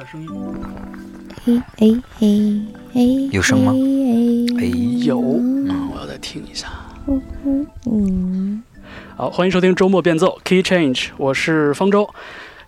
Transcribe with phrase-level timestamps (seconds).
[0.00, 0.28] 下声音。
[1.44, 2.60] 嘿哎嘿
[2.94, 3.72] 哎，有声吗
[4.58, 4.64] 哎
[5.04, 6.68] 有，嗯，我要再听一下。
[7.84, 8.62] 嗯，
[9.16, 12.08] 好，欢迎收听周末变奏 Key Change，我是方舟。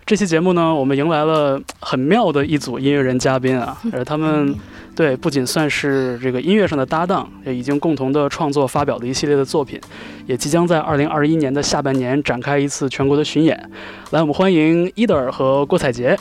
[0.04, 4.54] 这期节目呢，我们迎来了很妙的一组音乐人嘉宾啊， 而他们
[4.94, 9.80] 对不仅算是这个音乐上的搭档，也已经共同的创作发表了一系列的作品，
[10.26, 13.70] 也即将在二零二一年的下半年展开一次全国的巡演。
[14.10, 16.18] 来，我们欢迎伊德尔和郭采洁。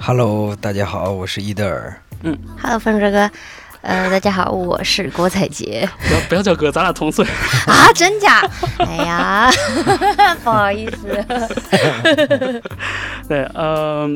[0.00, 2.00] Hello，大家好，我是伊德尔。
[2.62, 3.30] Hello，方舟哥，
[3.82, 7.26] 呃，大家好，我是郭采洁不要不要叫哥，咱俩同岁。
[7.66, 8.40] 啊，真假？
[8.78, 9.50] 哎呀，
[10.42, 11.24] 不好意思，
[13.28, 14.08] 对，呃，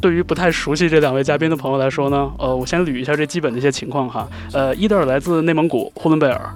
[0.00, 4.26] 对于不太熟悉这两位嘉宾的朋友来说呢，呃，我先捋一下这基本的一些情况哈。
[4.52, 6.54] 呃，伊德尔来自内蒙古呼伦贝尔，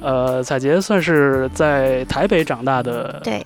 [0.00, 3.42] 呃，采洁算是在台北长大的对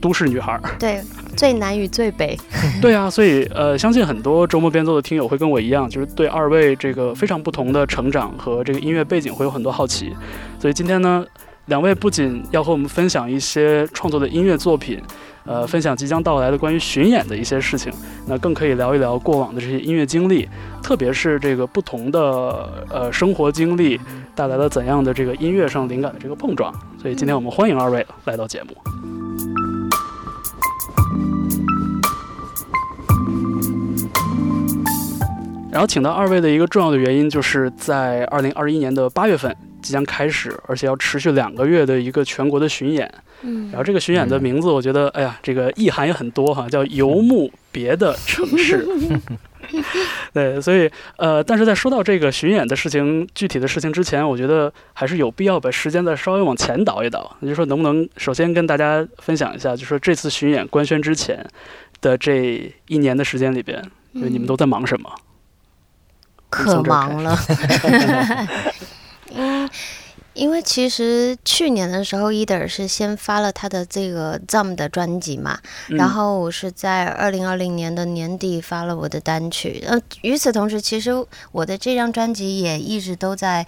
[0.00, 0.60] 都市女孩儿。
[0.78, 1.00] 对，
[1.36, 2.38] 最南与最北，
[2.80, 10.14] 对啊，所以呃，相信很多周末变奏的听友会跟我一样，就是对二位这个非常不同的成长和这个音乐背景会有很多好奇。
[10.58, 11.24] 所以今天呢，
[11.66, 15.00] 两位不仅要和我们分享一些创作的音乐作品，
[15.44, 17.92] 呃，分享即将到来的关于巡演的一些事情，
[18.26, 20.48] 那更可以聊一聊过往的这些音乐经历，
[20.82, 22.20] 特别是这个不同的
[22.90, 24.00] 呃生活经历
[24.34, 26.72] 带来了怎样的这个音乐上灵感的这个碰撞。
[27.00, 29.67] 所以今天我们欢迎二位来到节目。
[35.70, 43.12] 然后请到二位的一个重要的原因，就是在二零二一年的八月份即将开始，而且要持续两个月的一个全国的巡演。
[43.42, 48.84] 嗯然后这个巡演的名字，我觉得，哎呀，这个意涵也很多哈，叫游牧别的城市。
[50.32, 57.36] 对，所以呃，但是在说到这个巡演的事情、具体的事情之前，我觉得还是有必要把时间再稍微往前倒一倒。
[57.40, 61.46] 也就是说，能不能首先跟大家分享一下，就是说这次巡演官宣之前
[62.00, 63.80] 的这一年的时间里边，
[64.14, 65.08] 就你们都在忙什么？
[66.48, 67.38] 可忙了。
[69.34, 69.68] 嗯，
[70.32, 75.58] 因为其实去年的时候，伊德尔是先发了他的这个 ZUM 的专辑嘛，
[75.88, 79.84] 嗯然后我是在二零二零年的年底发了我的单曲。
[79.86, 81.12] 呃，与此同时，其实
[81.52, 83.66] 我的这张专辑也一直都在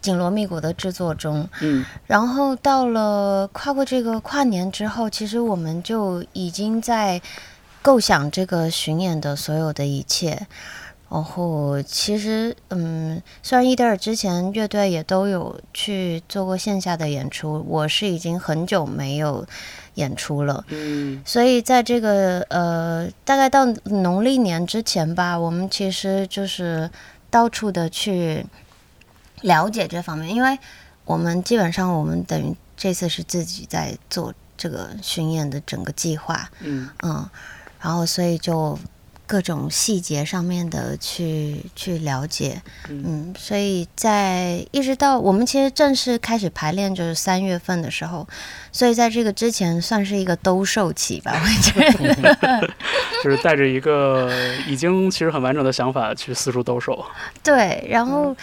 [0.00, 1.48] 紧锣密鼓的制作中。
[1.60, 7.20] 嗯然后到了跨过这个跨年之后，其实我们就已经在
[7.82, 10.46] 构想这个巡演的所有的一切。
[11.12, 19.46] 然后其实，嗯，虽然伊德尔之前乐队也都有去做过线下的演出，我是已经很久没有
[19.96, 20.64] 演出了。
[20.68, 26.90] 嗯所以在这个呃，大概到农历年之前吧，我们其实就是
[27.28, 28.46] 到处的去
[29.42, 30.58] 了解这方面，因为
[31.04, 37.28] 我们基本上我们等于这次是自己在做这个巡演的整个计划，嗯嗯，
[37.80, 38.78] 然后所以就
[39.32, 42.60] 各种细节上面的去去了解，
[42.90, 48.28] 嗯嗯，所以在一直到我们其实正式开始排练就是三月份的时候，
[48.70, 52.70] 所以在这个之前算是一个兜售期吧，我觉得。
[53.24, 54.30] 就是带着一个
[54.68, 57.02] 已经其实很完整的想法去四处兜售。
[57.42, 58.36] 对，然后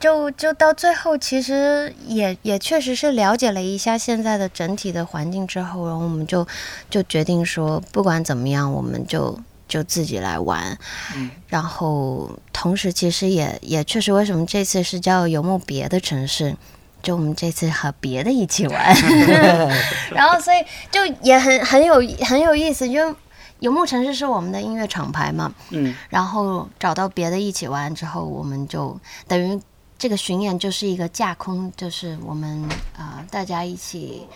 [0.00, 6.44] 就就到最后，其实也也确实是了解了一下现在的整体的环境之后，然后我们就
[6.90, 10.76] 就决定说，不管怎么样，我们就就自己来玩。
[11.14, 16.56] 嗯然后同时，其实也也确实，为什么这次是叫游牧别的城市？
[17.02, 18.96] 就我们这次和别的一起玩，
[20.10, 23.14] 然后所以就也很很有很有意思，因为
[23.60, 28.98] 游牧城市是我们的音乐厂牌嘛，嗯然后找到别的一起玩之后，我们就
[29.28, 29.60] 等于
[29.98, 32.62] 这个巡演就是一个架空，就是我们
[32.96, 34.26] 啊、呃大家一起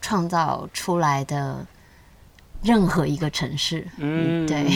[0.00, 1.66] 创造出来的
[2.62, 3.86] 任何一个城市。
[3.98, 4.66] 嗯，对，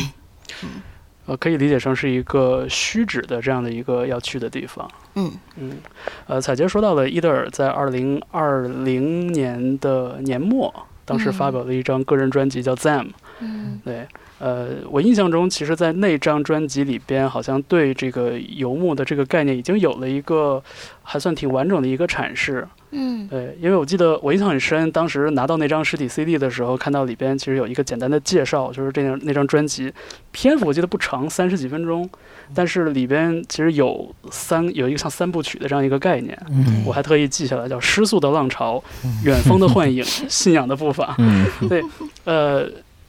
[1.27, 4.89] 呃，可以理解成是一个虚指的这样的一个要去的地方。
[5.15, 5.79] 嗯嗯，
[6.27, 10.73] 呃，彩洁说到了伊德尔在二零二零年的年末，
[11.05, 13.05] 当时发表了一张个人专辑叫《zem》。
[13.41, 14.07] 嗯对，
[14.39, 20.63] 呃，我印象中，其实，在那张专辑里边，好像对这个游牧的这个概念已经有了一个
[21.03, 22.67] 还算挺完整的一个阐释。
[22.93, 29.93] 嗯对，因为我记得我印象很深，当时拿到那张实体 CD 的时候，看到里边其实有一个简单的介绍，就是这张那张专辑
[30.31, 32.09] 篇幅我记得不长，三十几分钟，
[32.55, 38.83] 但是里边其实有三有一个像三部曲的这样一个概念，嗯我还特意记下来，叫失速的浪潮、
[39.25, 41.15] 远方的幻影、 信仰的步伐。
[41.19, 41.83] 嗯 对，
[42.25, 42.67] 呃，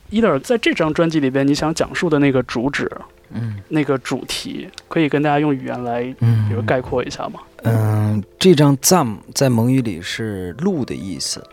[0.10, 2.90] 伊德尔在这张专辑里边，你想讲述的那个主旨、
[3.32, 3.56] 嗯。
[3.68, 7.42] 那个主题，可以跟大家用语言来，比如嗯概括一下吗？
[7.64, 11.44] 嗯，这张 “zam” 在蒙语里是路的意思，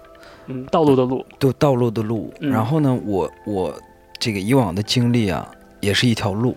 [0.46, 2.32] 嗯，道路的路，对道路的路。
[2.40, 2.50] 嗯。
[2.50, 3.74] 然后呢，我我
[4.20, 5.50] 这个以往的经历啊，
[5.80, 6.56] 也是一条路，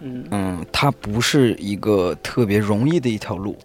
[0.00, 0.24] 嗯。
[0.30, 3.56] 嗯，它不是一个特别容易的一条路，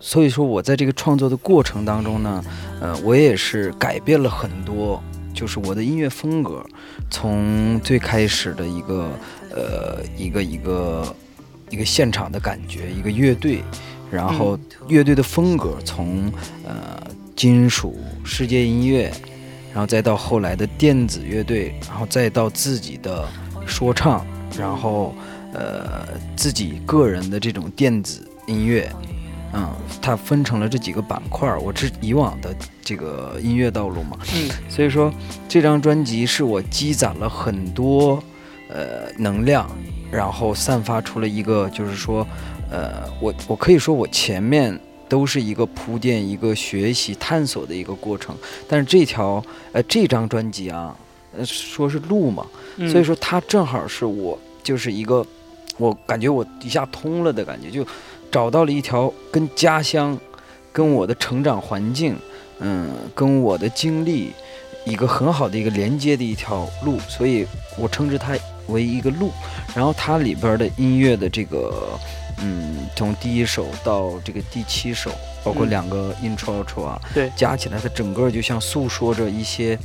[0.00, 2.42] 所以说我在这个创作的过程当中呢，
[2.80, 5.02] 呃，我也是改变了很多，
[5.34, 6.64] 就是我的音乐风格，
[7.10, 9.10] 从最开始的一个
[9.50, 11.16] 呃一个一个
[11.70, 13.62] 一个现场的感觉，一个乐队，
[14.10, 14.58] 然后
[14.88, 16.30] 乐队的风格从
[16.64, 17.00] 呃
[17.34, 19.12] 金属世界音乐，
[19.72, 23.26] 然后再到后来的电子乐队，然后再到自己的
[23.66, 24.24] 说唱，
[24.58, 25.14] 然后
[25.52, 28.90] 呃自己个人的这种电子音乐，
[29.52, 31.54] 嗯，它分成了这几个板块。
[31.56, 32.54] 我这以往的
[32.86, 34.48] 这个音乐道路嘛，嗯。
[34.70, 35.12] 所以说
[35.48, 38.22] 这张专辑是我积攒了很多
[38.68, 39.68] 呃能量，
[40.12, 42.24] 然后散发出了一个就是说，
[42.70, 44.78] 呃，我我可以说我前面
[45.08, 48.36] 都是一个铺垫、一个学习、探索的一个过程，
[48.68, 50.96] 但是这条呃这张专辑啊，
[51.36, 52.46] 呃说是路嘛，
[52.76, 55.26] 嗯，所以说它正好是我就是一个，
[55.76, 57.84] 我感觉我一下通了的感觉，就
[58.30, 60.18] 找到了一条跟家乡、
[60.72, 62.16] 跟我的成长环境，
[62.60, 64.32] 嗯，跟我的经历
[64.84, 68.36] 一个很好的一个连接的一条路，所以我称之它
[68.68, 69.30] 为一个路。
[69.74, 71.98] 然后它里边的音乐的这个，
[72.38, 75.10] 嗯，从第一首到这个第七首，
[75.44, 79.78] 包括嗯两个 intro outro 啊，对加起来它整个就像诉说着一些，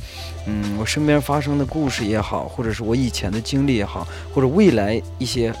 [0.46, 5.52] 嗯，我身边发生的故事也好，或者是我以前的经历也好，或者未来一些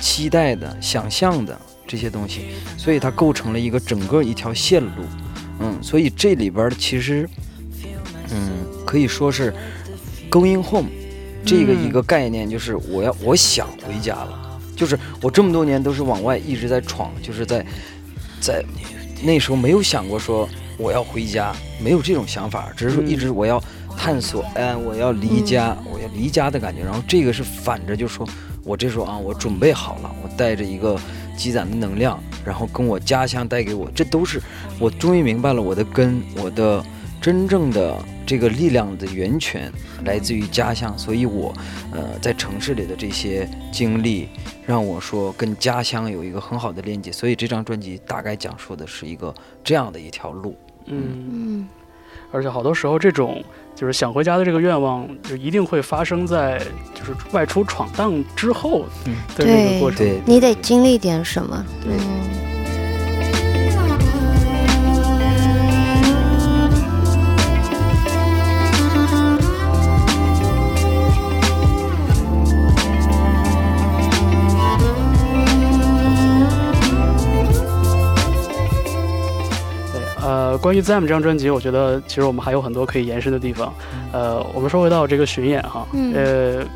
[0.00, 2.46] 期待的、想象的这些东西，
[2.76, 5.04] 所以它构成了一个整个一条线路。
[5.58, 7.28] 嗯，所以这里边其实，
[8.30, 8.50] 嗯，
[8.84, 9.52] 可以说是
[10.30, 10.88] going home
[11.44, 17.64] 这个一个概念，就是我要我想回家了，就是我这么多年都是往外一直在闯，就是在
[18.40, 18.64] 在
[19.22, 23.62] 那时候没有想过说我要回家，没有这种想法，只是说嗯一直我要
[23.96, 26.82] 探索，哎，我要离家，我要离家的感觉。
[26.82, 28.28] 然后这个是反着，就说
[28.62, 30.98] 我这时候啊，我准备好了，我带着一个
[31.36, 34.40] 积攒的能量，然后跟我家乡带给我，这都是
[34.80, 36.84] 我终于明白了我的根，我的
[37.20, 37.96] 真正的
[38.26, 39.72] 这个力量的源泉
[40.04, 41.54] 来自于家乡，所以我
[41.92, 44.28] 呃在城市里的这些经历，
[44.64, 50.56] 让我说跟家乡有一个很好的链接，所以这张专辑大概讲述的是一个这样的一条路。
[50.86, 51.68] 嗯，嗯。
[52.32, 53.42] 而且好多时候这种
[53.76, 56.58] 就是想回家的这个愿望，就一定会发生在
[56.94, 59.14] 就是外出闯荡之后嗯。
[59.36, 59.98] 的这个过程。
[59.98, 61.92] 对，你得经历点什么，对。
[61.94, 62.55] 嗯
[80.56, 83.70] 呃，关于《Them》这张专辑，我觉得其实我们还有很多可以延伸的地方。
[84.10, 86.66] 呃，我们说回到这个巡演哈，嗯呃，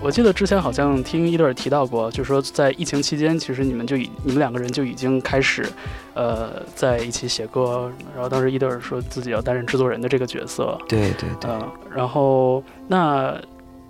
[0.00, 5.66] 我记得之前好像听伊德尔提到过，就是说在疫情期间，其实你们就已你们两个人就已经开始，
[6.14, 7.92] 呃，在一起写歌。
[8.14, 13.38] 然后当时伊德尔说自己要担任制作人的这个角色，对对对，嗯，然后那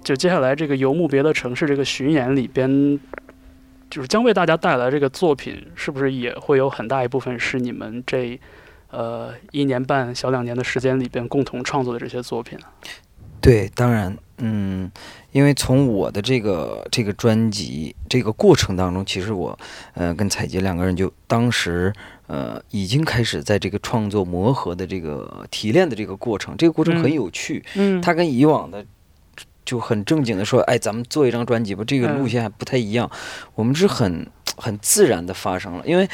[0.02, 2.98] 就接下来这个游牧别的城市这个巡演里边，
[3.88, 8.40] 就是将为大家带来这个作品，是不是也会有很大一部分是你们这
[8.90, 12.70] 呃一年半小两年的时间里边共同创作的这些作品啊？
[13.40, 14.90] 对，当然，嗯，
[15.32, 19.58] 因为从我的这个这个专辑这个过程当中，其实我，
[19.94, 21.90] 呃，跟彩杰两个人就当时，
[22.26, 28.84] 呃，已经开始在这个创作磨合的这个提炼的这个过程，这个过程很嗯有趣，嗯它跟以往的
[29.64, 33.10] 就很正经的说，哎，咱们做一张专辑吧，这个嗯路线还不太一样。
[33.54, 34.26] 我们是很
[34.60, 36.08] 很自然的发生了，因为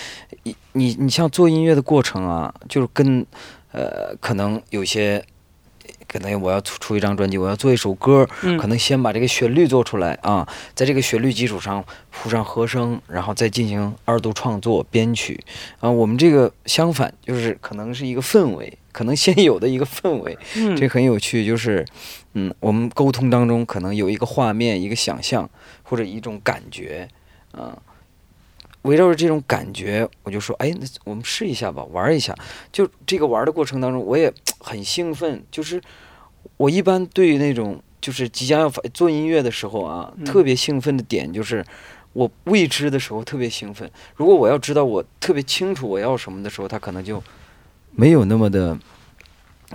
[0.45, 3.27] 你你你像做音乐的过程啊，就是跟
[3.73, 5.23] 呃，可能有些。
[6.09, 15.45] 可能我要出出一张专辑，我要做一首歌，嗯可能先把这个旋律做出来啊，在这个旋律基础上铺上和声，然后再进行二度创作、编曲
[15.81, 15.91] 啊。
[15.91, 21.85] 我们这个相反，就是可能是一个氛围，可能先有的一个氛围，嗯这很有趣，就是，
[22.35, 25.51] 嗯，我们沟通当中可能有一个画面、一个想象
[25.83, 27.09] 或者一种感觉，
[27.51, 27.77] 啊、
[28.87, 32.35] 围绕着这种感觉，我就说，哎，那我们试一下吧，玩一下。
[32.73, 35.83] 就这个玩的过程当中，我也 很兴奋，就是
[36.57, 41.65] 我一般对于那种就是即将要发做音乐的时候啊，嗯特别兴奋的点就是。
[42.17, 47.23] 我未知的时候特别兴奋，如果我要知道我特别清楚我要什么的时候，他可能就
[47.91, 48.79] 没有那么的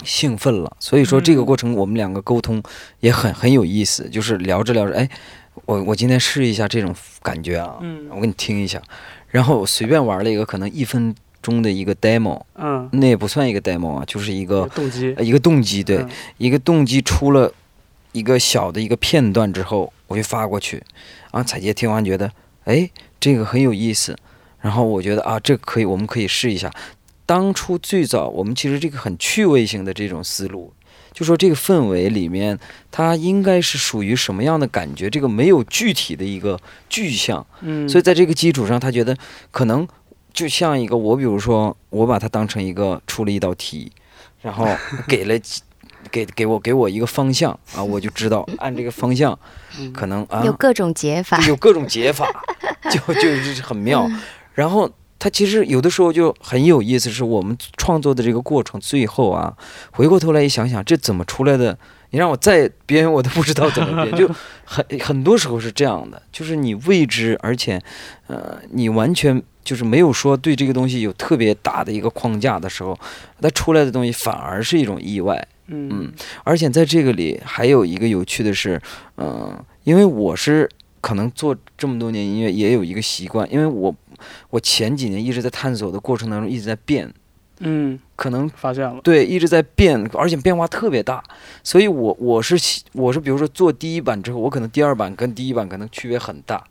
[0.03, 0.75] 兴奋了。
[0.80, 2.63] 所以说这个嗯过程我们两个沟通
[3.00, 5.08] 也很很有意思，就是聊着聊着，哎，
[5.65, 8.08] 我我今天试一下这种感觉啊，嗯。
[8.10, 8.81] 我给你听一下，
[9.29, 16.10] 然后我随便玩了一个可能一分钟的一个 demo，嗯，那也不算一个 demo 啊，就是一个动机呃一个动机，对，嗯。
[16.38, 17.53] 一个动机出了
[18.12, 20.84] 一个小的一个片段之后，我就发过去，
[21.31, 22.31] 啊，彩杰听完觉得，
[22.65, 22.89] 哎，
[23.20, 24.17] 这个很有意思，
[24.60, 26.72] 然后我觉得啊，这可以，我们可以试一下。
[27.25, 30.74] 当初最早我们其实这个很趣味性的这种思路，
[31.22, 32.58] 就说这个氛围里面
[32.90, 36.60] 它应该是属于什么样的感觉，这个没有具体的一个
[36.90, 39.16] 具象，嗯，所以在这个基础上，他觉得
[39.51, 39.88] 可能
[40.34, 43.92] 就像一个我，比如说我把它当成一个出了一道题，
[44.42, 44.68] 然后
[45.08, 45.40] 给了
[46.10, 49.38] 给给我给我一个方向啊，我就知道 按这个方向，
[49.78, 51.40] 嗯可能啊有各种解法。
[51.46, 52.28] 有各种解法，
[52.90, 54.10] 就就是很妙。
[54.56, 54.90] 然后
[55.22, 59.56] 它其实有的时候就很有意思，是我们创作的这个过程，最后啊，
[59.92, 61.78] 回过头来一想想，这怎么出来的？
[62.10, 64.28] 你让我再编，我都不知道怎么编，就
[64.66, 67.80] 很 很多时候是这样的，就是你未知，而且，
[68.25, 72.98] 呃，你完全就是没有说对这个东西有特别大的一个框架的时候，
[73.40, 75.48] 它出来的东西反而是一种意外。
[75.68, 76.12] 嗯
[76.44, 78.82] 而且在这个里还有一个有趣的是，
[79.18, 80.68] 嗯、因为我是
[81.00, 83.96] 可能做这么多年音乐，也有一个习惯，因为我
[84.50, 87.13] 我前几年一直在探索的过程当中一直在变，
[87.60, 91.24] 嗯，可能发现了，对一直在变，而且变化特别大，
[91.63, 96.63] 所以我我是喜我是比如说做第一版之后，我可能第二版跟第一版可能区别很大，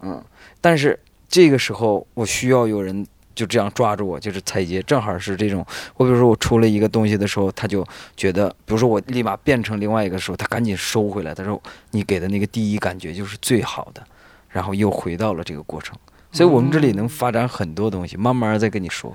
[0.00, 0.22] 嗯，
[0.60, 5.64] 但是这个时候我需要有人就这样抓住我，就是采杰，正好是这种，
[5.96, 11.60] 我比如说我出了一个东西的时候，他就觉得，比如说我立马变成另外一个时候，他赶紧收回来，他说
[11.92, 14.02] 你给的那个第一感觉就是最好的，
[14.50, 15.96] 然后又回到了这个过程。
[16.32, 19.12] 所以我们这里能发展很多东西，慢慢再跟你说。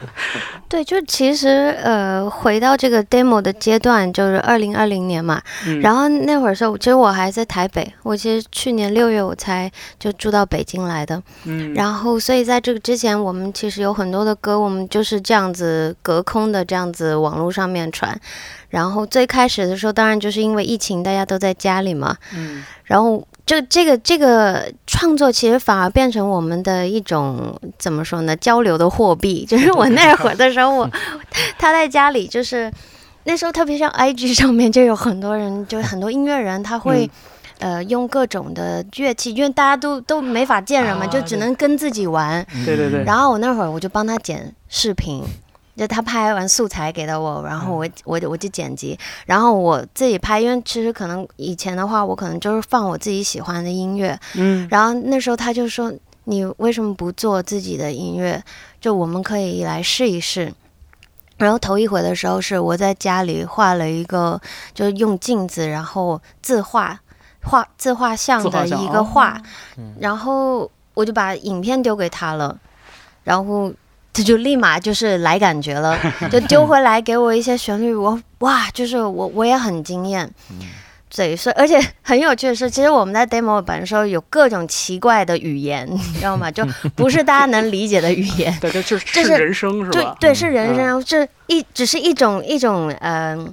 [0.68, 5.40] 对，就其实呃，回到这个 demo 的阶段，就是二零二零年嘛。
[5.66, 11.22] 嗯然后那会儿时候，其实我还在台北，我其实去年六月我才就住到北京来的。
[11.44, 18.18] 嗯，然后，所以在这个之前，我们其实有很多的歌，我们就是这样子隔空的这样子网络上面传。
[18.68, 22.16] 然后最开始的时候，当然就是因为疫情，大家都在家里嘛。
[22.34, 28.34] 嗯然后这这个这个创作其实反而变成我们的一种怎么说呢？
[28.36, 29.44] 交流的货币。
[29.48, 30.90] 就是我那会儿的时候，我
[31.58, 32.72] 他在家里就是
[33.24, 37.10] 那时候，特别像 IG 上面就有很多人，就是很多音乐人他会。
[37.58, 42.44] 呃，用各种的乐器，因为大家都都没法见人嘛，啊就只能跟自己玩。
[42.66, 45.22] 对对对，然后我那会儿我就帮他剪视频，
[45.76, 54.68] 就他拍完素材给到我，然后我我我就剪辑，然后我自己拍，因为其实可能以前的话，我可能就是放我自己喜欢的音乐，嗯。
[54.70, 55.92] 然后那时候他就说
[56.24, 58.42] ：“你为什么不做自己的音乐？
[58.80, 60.52] 就我们可以来试一试。”
[61.38, 64.40] 然后头一回的时候是我在家里画了一个，
[64.74, 67.00] 就是用镜子，然后自画
[67.42, 69.42] 画自画像的一个画，
[69.98, 72.56] 然后我就把影片丢给他了，
[73.24, 73.72] 然后
[74.12, 75.98] 他就立马就是来感觉了，
[76.30, 80.30] 就丢回来给我一些旋律，我哇，就是我我也很惊艳。
[81.14, 86.50] 对，所以而且很有趣的是，其实我们在 demo 版的时候有各种奇怪的语言， 你知道吗？
[86.50, 86.64] 就
[86.96, 88.54] 不是大家能理解的语言。
[88.60, 90.16] 对对，这这是人生是吧？
[90.18, 93.52] 对对，是人嗯生，这一只是一种一种嗯、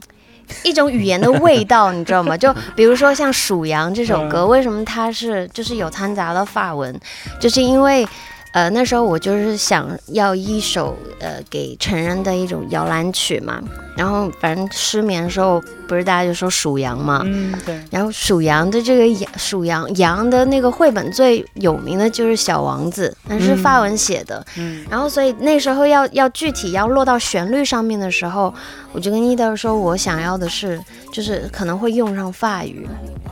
[0.64, 2.38] 一种语言的味道，你知道吗？
[2.38, 6.98] 就比如说像《属羊》这首歌，为什么它是就是有掺杂了法文，
[7.40, 8.06] 就是因为。
[8.52, 13.62] 呃，那时候我就是想要一首呃给成人的一种摇篮曲嘛，
[13.96, 24.44] 然后反正失眠的时候，不是大家就说数羊嘛，嗯对，然后数羊的这个羊属羊羊的那个绘本最有名的就是《小王子》，那是法文写的。
[24.58, 28.52] 嗯然后所以那时候要要具体要落到旋律上面的时候，
[28.94, 30.80] 我就跟伊德说，我想要的是
[31.14, 32.88] 就是可能会用上法语，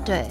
[0.06, 0.26] 对。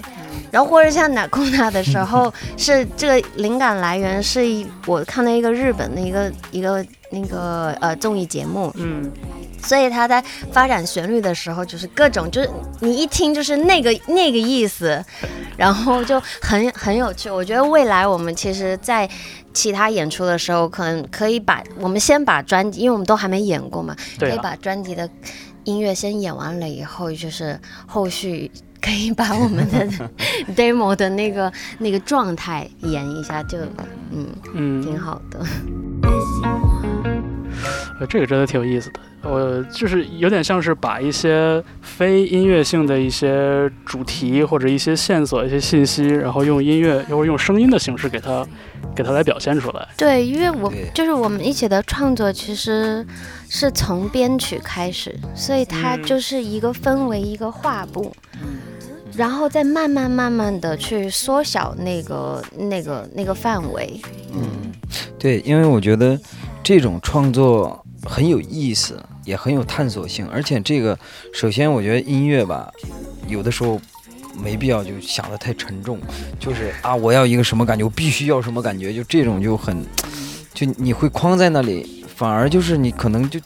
[0.50, 9.11] 然后或者像哪库娜的时候，是这个灵感来源是一我看到一个日本的一个一个那个呃综艺节目，嗯
[9.62, 12.49] 所以他在发展旋律的时候，就是各种，就是
[12.81, 15.05] 你一听就是那个那个意思，
[15.57, 17.28] 然后就很很有趣。
[17.28, 19.09] 我觉得未来我们其实，在
[19.52, 25.09] 其他演出的时候，可能可以把我们先把专辑，因为我们都还没演过嘛，可以把专辑的
[25.64, 28.49] 音乐先演完了以后，就是后续。
[28.87, 29.85] 可以把我们的
[30.55, 33.59] demo 的那个那个状态演一下，就
[34.12, 35.45] 嗯嗯挺嗯，好的。
[37.99, 39.00] 呃这个真的挺有意思的。
[39.23, 48.47] 我，就是有点像是把一些非音乐性的一些主题或者一些线索、一些信息，然后用音乐或者用声音的形式给它
[48.95, 49.88] 给它来表现出来。
[49.97, 53.05] 对，因为我就是我们一起的创作，其实
[53.49, 58.14] 是从编曲开始，所以它嗯就是一个氛围，一个画布，
[59.16, 64.00] 然后再慢慢慢慢的去缩小那个那个那个范围。
[64.35, 64.73] 嗯
[65.18, 66.18] 对，因为我觉得
[66.62, 70.96] 这种创作很有意思，也很有探索性，而且这个
[71.32, 72.70] 首先我觉得音乐吧，
[73.26, 73.80] 有的时候
[74.38, 75.99] 没必要就想的太沉重，
[76.38, 79.85] 就是啊我要一个什么感觉，我必须要什么感觉，就这种就很，
[80.52, 83.38] 就你会框在那里，反而就是你可能就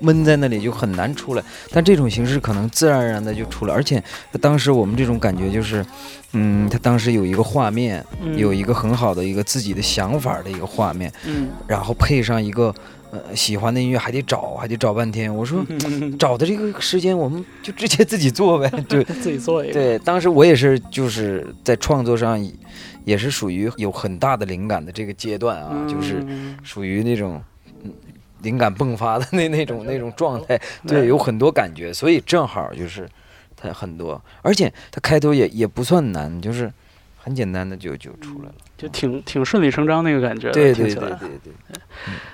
[0.00, 4.02] 闷在那里就很难出来，但这种形式可能自然而然的就出来，而且
[4.40, 5.86] 当时我们这种感觉就是，
[6.32, 12.74] 嗯，他当时有一个画面，嗯有一个很好的一个自己的想法的一个画面，嗯，然后配上一个
[13.12, 15.32] 呃喜欢的音乐，还得找，还得找半天。
[15.32, 18.68] 我说嗯 找的这个时间，我们就直接自己做呗。
[18.88, 22.52] 对 自己做一个，对，当时我也是就是在创作上也
[23.04, 27.40] 也是属于有很大的灵感的这个阶段啊，就是嗯属于那种。
[28.46, 33.08] 嗯灵感迸发的那 那种那种状态，对对，有很多感觉，所以正好就是
[33.56, 36.72] 它很多，而且它开头也也不算难，就是
[37.16, 38.54] 很简单的就就出来了。
[38.78, 40.72] 就挺挺顺理成章那个感觉，对。
[40.72, 41.52] 对对对对，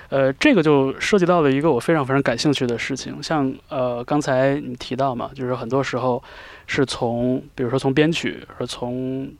[0.09, 6.21] 呃，这个就涉及到了一个我非常非常感兴趣的事情，像呃刚才你提到嘛，就是很多时候
[6.67, 9.31] 是从，比如说从编曲，和从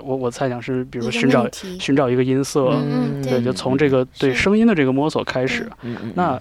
[0.00, 2.70] 我我猜想是，比如说寻找寻找一个音色，
[3.22, 5.70] 对，就从这个对声音的这个摸索开始。
[6.14, 6.40] 那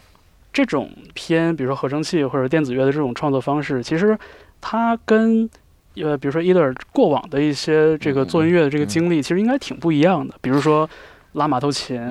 [0.52, 4.18] 这种偏比如说合成器或者电子乐的这种创作方式，其实
[4.60, 5.48] 它跟
[5.96, 10.34] 呃比如说 either 过往的一些这个做音乐的这个经历，其实应该挺不一样的。
[10.42, 10.90] 比如说
[11.34, 12.02] 拉马头琴，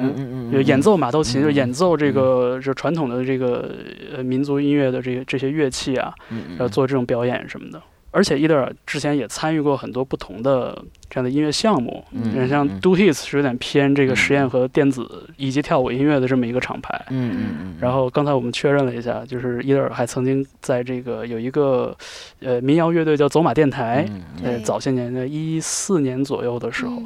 [0.64, 3.74] 演奏马头琴，嗯就演奏这个就传统的这个
[4.16, 7.82] 呃民族音乐的这个这些乐器啊，嗯呃做这种表演什么的。
[8.18, 10.76] 而且伊德尔之前也参与过很多不同的
[11.08, 12.80] 这样的音乐项目，嗯像嗯。
[12.80, 14.50] Do Hits 是有点偏这个实验嗯。
[14.50, 17.00] 和电子以及跳舞音乐的这么一个厂牌。
[17.10, 21.96] 嗯嗯嗯，然后刚才我们确认了一下，就是伊德尔还曾经在这个有一个
[22.40, 27.00] 呃民谣乐队叫走马电台，嗯呃对早些年的一四年左右的时候，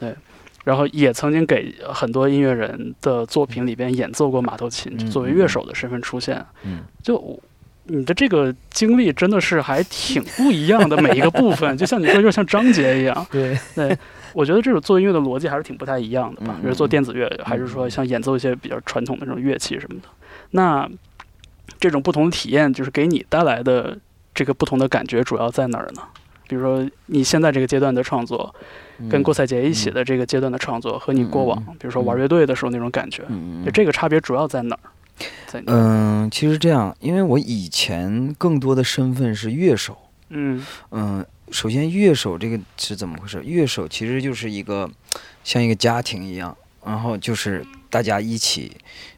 [0.00, 0.16] 嗯。
[0.64, 6.44] 然后也曾经给很多音乐人的作品里边演奏过马头琴，嗯作为乐手的身份出现。
[6.64, 6.80] 嗯。
[7.02, 7.16] 就
[7.84, 13.26] 你的这个经历真的是还挺不一样的，每一个部分， 就像你说，就像章节一样。
[13.30, 13.96] 对，对，
[14.32, 20.08] 我觉得这种做音乐的逻辑还是挺不太一样的吧，嗯比如做电子乐，还是说像演奏一些比较传统的这种乐器什么的。
[20.50, 20.88] 那
[21.80, 23.98] 这种不同的体验，就是给你带来的
[24.34, 26.02] 这个不同的感觉，主要在哪儿呢？
[26.48, 28.54] 比如说你现在这个阶段的创作，
[29.10, 34.86] 跟郭采洁一起的这个阶段的创作，和你过往，嗯比如说玩乐队的时候那种感觉，嗯就这个差别主要在哪儿？
[35.66, 39.96] 嗯，其实这样，因为我以前更多的身份是乐手，
[40.30, 40.64] 嗯。
[40.90, 43.42] 嗯，首先乐手这个是怎么回事？
[43.44, 44.90] 乐手其实就是一个
[45.44, 48.72] 像一个家庭一样，然后就是大家一起。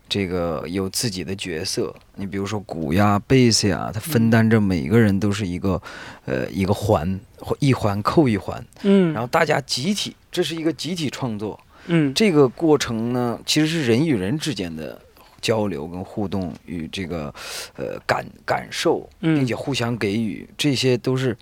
[0.07, 5.80] 这个有自己的角色，你比如说鼓呀、贝斯呀，它分担着每个人都是一个，
[6.26, 7.18] 呃，一个环，
[7.59, 12.12] 一环扣一环，嗯，然后大家集体，这是一个集体创作，嗯。
[12.12, 15.00] 这个过程呢，其实是人与人之间的
[15.44, 17.33] 交流跟互动与这个
[17.76, 21.37] 呃感感受，嗯并且互相给予，这些都是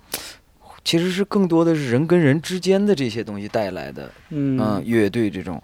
[0.83, 4.11] 其实是更多的是人跟人之间的这些东西带来的。
[4.29, 5.63] 嗯嗯，乐队这种，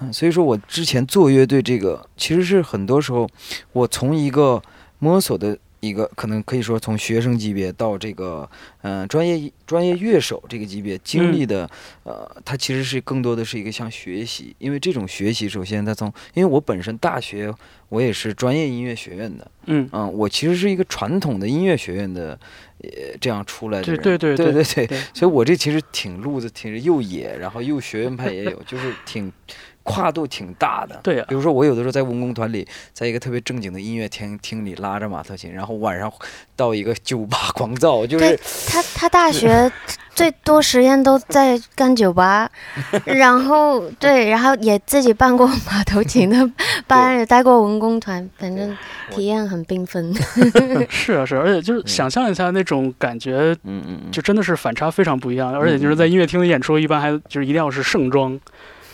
[0.00, 3.28] 嗯，所以说我之前做乐队这个，其实是很多时候
[3.72, 4.62] 我从一个
[5.00, 5.58] 摸索的。
[5.80, 8.48] 一个可能可以说从学生级别到这个
[8.82, 11.68] 嗯、呃专业专业乐手这个级别经历的，
[12.04, 17.52] 呃，它其实是更多的是一个像学习，因为这种学习首先它从因为我本身大学
[17.88, 19.88] 我也是专业音乐学院的，嗯。
[19.92, 22.38] 嗯，我其实是一个传统的音乐学院的，
[22.82, 22.90] 呃，
[23.20, 24.98] 这样出来的人，对对对对对对对。
[25.14, 29.32] 所以我这其实挺路子挺又野，然后又学院派也有，就是挺
[29.90, 30.98] 跨度挺大的。
[31.02, 36.12] 对呀比如说我有的时候在文工团里，在一个特别正经的音乐厅厅里拉着马头琴，然后晚上
[36.56, 39.70] 到一个酒吧狂躁，就是他他大学
[40.14, 42.50] 最多时间都在干酒吧，
[43.04, 46.50] 然后对，然后也自己办过马头琴的
[46.86, 48.76] 班，也带过文工团，反正
[49.10, 50.12] 体验很缤纷。
[50.90, 58.38] 是啊是啊，而且就是想象一下那种感觉，嗯嗯嗯，就真的是反差非常不一样，而且就是在音乐厅里演出，一般还就是一定要是盛装，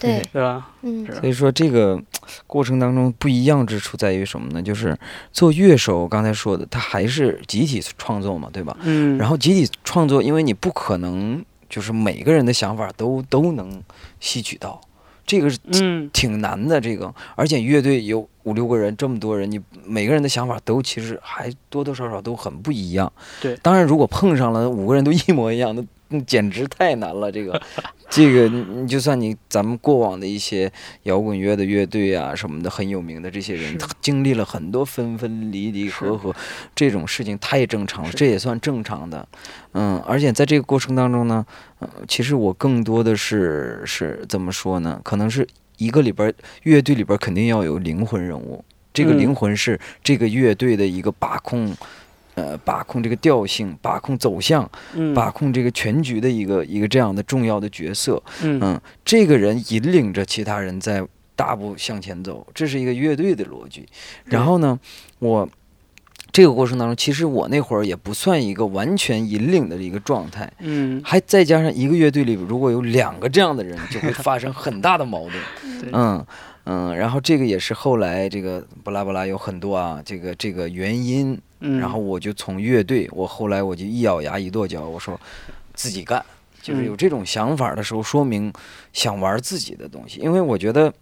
[0.00, 0.70] 对，对吧？
[0.82, 2.00] 嗯所以说这个
[2.46, 4.62] 过程当中不一样之处在于什么呢？
[4.62, 4.96] 就是
[5.32, 8.76] 做乐手，刚才说的，他还是集体创作嘛，对吧？
[8.82, 13.82] 嗯，然后集体创作，因为你不可能就是每个人的想法都都能
[14.20, 14.80] 吸取到，
[15.26, 16.80] 这个是嗯挺难的。
[16.80, 23.10] 这个，而且乐队有五六个人，这么多人，你每个人的想法都其实还多多少少都很不一样。
[23.40, 25.95] 对当然如果碰上了五个人都一模一样，那那
[26.26, 27.30] 简直太难了。
[27.30, 27.60] 这个，
[28.08, 36.34] 这个你你就算你咱们过往的一些摇滚乐的乐队啊什么的很有名的这些人，他经历了很多分分离离合合，
[36.74, 39.26] 这种事情太正常了，这也算正常的。
[39.72, 41.44] 嗯，而且在这个过程当中呢，
[41.80, 45.00] 呃，其实我更多的是是怎么说呢？
[45.02, 45.46] 可能是
[45.78, 48.64] 一个里边儿乐队里边儿肯定要有灵魂人物，
[48.94, 51.76] 这个嗯灵魂是这个乐队的一个把控，
[52.36, 58.22] 呃，把控这个调性，把控走向，嗯把控这个全局的一个一个这样的重要的角色。
[58.42, 61.02] 嗯嗯，这个人引领着其他人在
[61.34, 63.86] 大步向前走，这是一个乐队的逻辑。
[64.26, 64.78] 然后呢，
[65.18, 65.48] 我
[66.30, 75.34] 这个过程当中，其实我那会儿也不算一个完全引领的一个状态，嗯还再加上一个乐队里如果有两个这样的人，就会发生很大的矛盾。
[75.94, 76.26] 嗯
[76.64, 81.40] 嗯，然后这个也是后来这个巴拉巴拉有很多啊，这个这个原因。
[81.60, 85.20] 嗯然后我就从乐队，我后来我就一咬牙一跺脚，我说
[85.74, 86.24] 自己干。
[86.62, 88.52] 就是有嗯这种想法的时候，说明
[88.92, 90.18] 想玩自己的东西。
[90.20, 90.92] 因为我觉得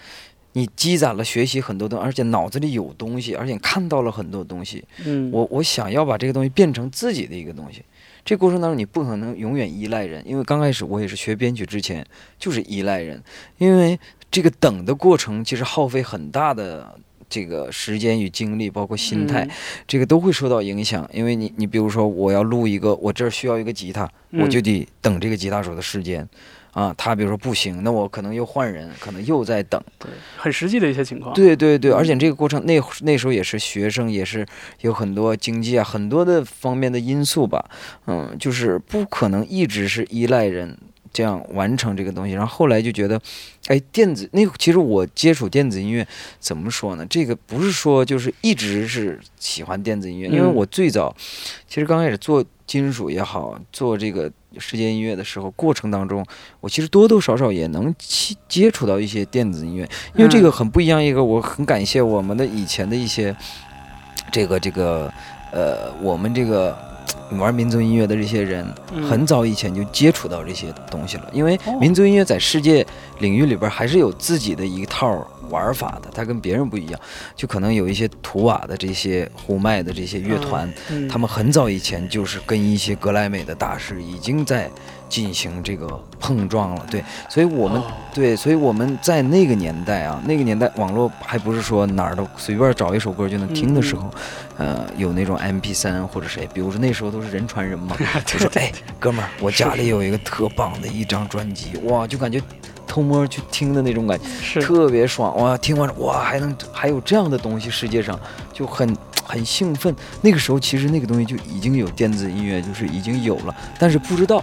[0.52, 4.82] 你积攒了学习很多东西，而且脑子里有东西，而且看到了很多东西。
[5.04, 7.84] 嗯我我想要把这个东西变成自己的一个东西。
[8.24, 12.06] 这过程当中，你不可能永远依赖人，因为刚开始我也是学编曲之前
[12.38, 13.22] 就是依赖人，
[13.58, 13.98] 因为
[14.30, 16.98] 这个等的过程其实耗费很大的
[17.30, 19.50] 这个时间与精力，包括心态，嗯
[19.86, 21.08] 这个都会受到影响。
[21.14, 26.28] 因为你你比如说我要录一个，我这儿需要一个吉他，我嗯就得等这个吉他手的时间。
[26.72, 29.82] 啊，他比如说不行，那我可能又换人，可能又在等。
[29.98, 31.34] 对很实际的一些情况。
[31.34, 34.46] 对对对，嗯而且这个过程那那时候也是学生，也是
[34.82, 37.68] 有很多经济啊，很多的方面的因素吧。
[38.06, 40.78] 嗯，就是不可能一直是依赖人
[41.12, 42.34] 这样完成这个东西。
[42.34, 43.20] 然后后来就觉得，
[43.66, 46.06] 哎，电子那其实我接触电子音乐
[46.38, 47.06] 怎么说呢？
[47.06, 51.14] 这个不是说就是一直是喜欢电子音乐，因为嗯我最早
[51.68, 56.24] 其实刚开始做金属也好，做这个世界音乐的时候，过程当中，
[56.60, 59.88] 我其实多多少少也能接接触到一些电子音乐。
[60.14, 63.34] 因为这嗯个很不一样，一个我很感谢我们的以前的一些
[64.30, 65.12] 这个这个
[65.52, 66.76] 呃，我们这个
[67.38, 71.28] 玩民族音乐的这些人，嗯很早以前就接触到这些东西了。
[71.32, 72.86] 因为哦民族音乐在世界
[73.20, 77.00] 领域里边还是有自己的一套玩法的，它跟别人不一样。
[77.36, 84.68] 就可能有一些图瓦的这些呼麦的这些乐团，嗯他们很早以前就是跟一些格莱美的大师已经在
[85.10, 85.86] 进行这个
[86.18, 86.86] 碰撞了。
[86.90, 87.78] 对，所以我们。
[87.78, 94.10] 哦对，所以我们在那个年代啊，那个年代网络还不是说哪儿都随便找一首歌就能听的时候，
[94.58, 97.96] 呃，有那种 MP 三或者谁，比如说那时候都是人传人嘛，
[98.26, 102.42] 就说哎，哥们儿，我家里有一个特棒的一张专辑，哇，就感觉
[102.84, 105.56] 偷摸去听的那种感觉，是特别爽哇！
[105.56, 108.18] 听完哇，还能还有这样的东西，世界上
[108.52, 109.94] 就很很兴奋。
[110.20, 114.42] 那个时候其实那个东西就已经有电子音乐，就是已经有了，但是不知道。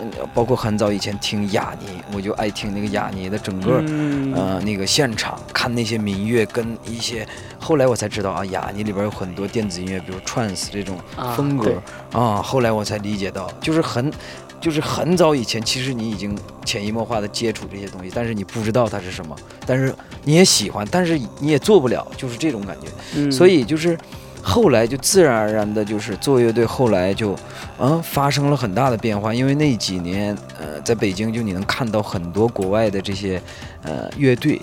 [0.00, 7.26] 嗯，包括很早以前听雅尼，我就爱听那个雅尼的整个、嗯呃那个现场，看那些民乐跟一些，
[7.58, 11.76] 后来我才知道啊，雅尼里边有很多电子音乐，比如 trance 这种啊风格对
[12.12, 14.12] 啊后来我才理解到，就是很。
[14.60, 22.88] 就是很早以前，其实你已经潜移默化的接触这些东西，但是你不知道它是什么，但是你也喜欢，但是你也做不了，就是这种感觉。
[23.14, 23.98] 嗯所以就是
[24.44, 27.34] 后来就自然而然的，就是做乐队，后来就
[27.78, 33.42] 嗯发生了很大的变化，因为那几年呃在北京就你能看到很多国外的这些
[33.82, 34.60] 呃乐队。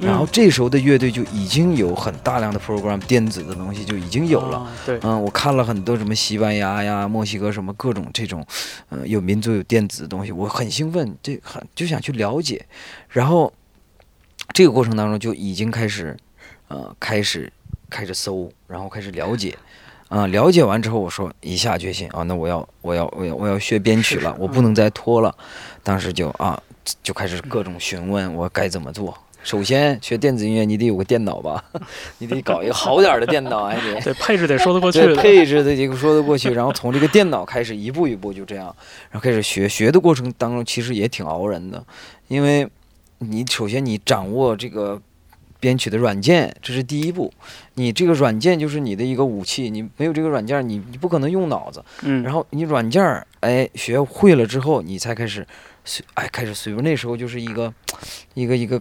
[0.00, 8.44] 然后嗯这时候的乐队就已经有很大量的 program 电子的东西就已经有了，啊对，嗯，我看了很多什么西班牙呀、墨西哥什么各种这种，
[8.90, 12.66] 嗯、有民族有电子的东西，我很兴奋，这很就想去了解，
[13.08, 13.52] 然后
[14.52, 16.16] 这个过程当中就已经开始，
[16.66, 17.50] 呃，开始
[17.94, 19.56] 开始搜，然后开始了解，
[20.08, 25.32] 啊、了解完之后，我说一下决心啊，那我要我要我要我要学编曲了，是我不能再拖了，
[25.84, 26.60] 当时就啊
[27.04, 29.16] 就开始各种询问我该怎么做。
[29.44, 31.62] 首先学电子音乐，你得有个电脑吧，
[32.18, 35.14] 你得搞一个好点儿的电脑，还得 对配置得说得过去对。
[35.14, 38.74] 配置得这个说得过去，然后从这个电脑开始一步一步就这样，
[39.10, 39.68] 然后开始学。
[39.68, 41.84] 学的过程当中其实也挺熬人的，
[42.28, 42.66] 因为
[43.18, 44.98] 你首先你掌握这个
[45.64, 47.32] 编曲的软件，这是第一步。
[47.76, 51.82] 你这个软件就是你的一个武器，你没有这个软件，你你不可能用脑子。
[52.02, 55.46] 嗯，然后你软件儿哎学会了之后，你才开始
[55.86, 56.84] 随哎开始随便。
[56.84, 57.72] 那时候就是一个
[58.34, 58.78] 一个一个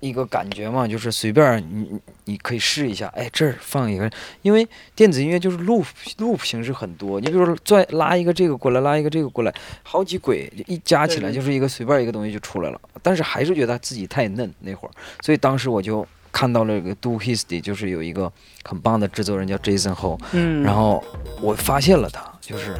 [0.00, 4.10] 一个感觉嘛，就是随便你你你可以试一下，哎这儿放一个，
[4.42, 5.86] 因为电子音乐就是 loop
[6.18, 12.78] loop 形式很多，你比如说拽拉一个这个过来，拉一个这个过来，好几轨一加起来就是一个随便一个东西就出来了。
[13.02, 16.06] 但是还是觉得自己太嫩那会儿，所以当时我就。
[16.36, 18.30] 看到了一个 Do His 就是有一个
[18.62, 21.02] 很棒的制作人叫 Jason Ho，嗯，然后
[21.40, 22.76] 我发现了他，就是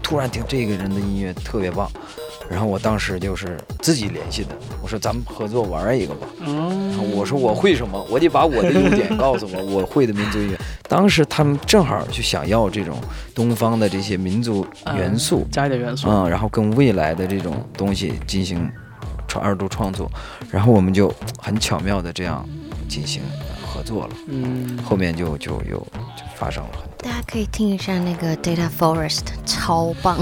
[0.00, 1.90] 突然听这个人的音乐特别棒，
[2.48, 6.28] 然后我当时就是自己联系的，我说咱们合作玩一个吧。
[6.38, 10.56] 然后嗯，我说我会什么，我得把我的优点告诉我， 我会的民族音乐。
[10.88, 12.96] 当时他们正好就想要这种
[13.34, 14.64] 东方的这些民族
[14.94, 16.08] 元素，加一点元素。
[16.08, 18.70] 嗯，然后跟未来的这种东西进行
[19.26, 20.08] 创二度创作，
[20.48, 22.48] 然后我们就很巧妙的这样
[22.88, 23.22] 进行。
[23.70, 25.78] 合作了，嗯，后面就就又
[26.16, 26.96] 就发生了很多。
[26.98, 30.18] 大家可以听一下那个 Data Forest，超棒。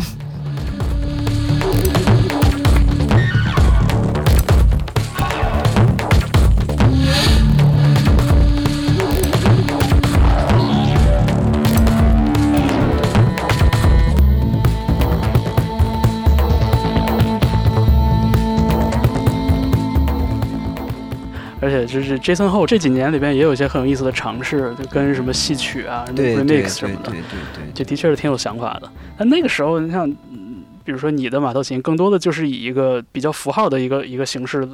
[21.86, 27.22] 就是 Jason Ho 这几年里边也有一些很有意思的尝试，就跟什么戏曲啊、什么 remix 什么的对，对
[27.54, 28.90] 对，就的确是挺有想法的。
[29.16, 34.68] 但那个时候，你像，嗯比如说你的马头琴，更多的就是以一个比较符号的一个一个形式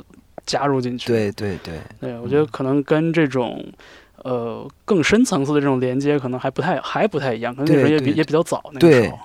[0.46, 1.09] 加入进去。
[1.09, 3.64] 对对对，对，我觉得可能跟这种。
[4.25, 9.18] 呃，更深层次的这种连接可能还不太还不太一样，可能那时候也比也比较早那个时候。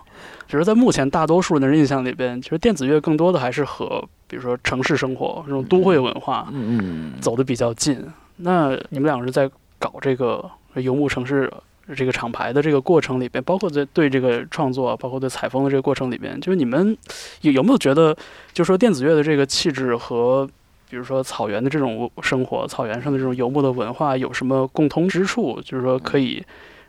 [0.48, 8.04] 只是在目前大多数人的印象里边，其实电子乐更多的还是和比如说城市生活这种都会文化嗯嗯，走的比较近。
[8.38, 11.52] 那你们两个人在搞这个游牧城市
[11.96, 16.98] 这个厂牌的这个过程里边，包括在对这个创作，包括对采风的这个过程里边，就是你们
[17.42, 18.16] 有有没有觉得，
[18.54, 20.48] 就说电子乐的这个气质和
[20.90, 25.62] 比如说草原的这种生活，草原上的这种游牧的文化有什么共通之处？
[25.62, 26.44] 就是说可以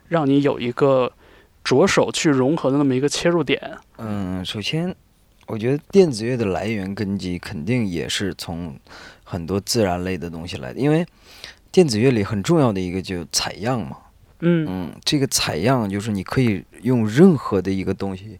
[0.09, 1.11] 让你有一个
[1.63, 3.61] 着手去融合的那么一个切入点。
[3.97, 4.95] 嗯，首先，
[5.47, 8.79] 我觉得电子乐的来源根基肯定也是从
[9.23, 11.05] 很多自然类的东西来的，因为
[11.71, 13.97] 电子乐里很重要的一个就采样嘛。
[14.41, 18.39] 嗯嗯，这个采样就是你可以用任何的一个东西，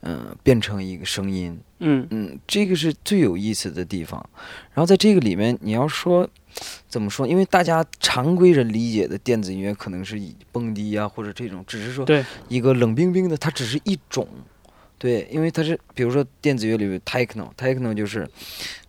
[0.00, 1.60] 嗯、变成一个声音。
[1.80, 4.26] 嗯嗯，这个是最有意思的地方。
[4.72, 6.26] 然后在这个里面，你要说
[6.88, 7.26] 怎么说？
[7.26, 14.26] 因为大家常规人理解的电子音乐可能是以蹦迪啊，或者这种，只是说对一个冷冰冰的，它只是一种。
[14.96, 18.26] 对，因为它是，比如说电子乐里面 techno，techno 就是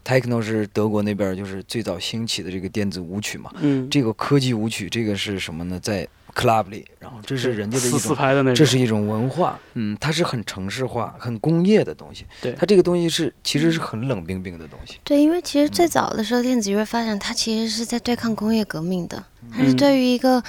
[0.05, 3.51] techno 是德国那边就是最早兴起的这个电子舞曲嘛。
[3.59, 5.77] 嗯，这个科技舞曲，这个是什么呢？
[5.81, 12.25] 在 club 里，然后这是人家的一种拍的那种，这是一种文化，嗯，它是很城市化、很工业的东西。
[12.41, 14.99] 对它这个东西是其实是很冷冰冰的东西。
[15.03, 20.43] 对，因为其实最早的时候，电子乐发展它其实是在对抗工业革命的，它是嗯对于一个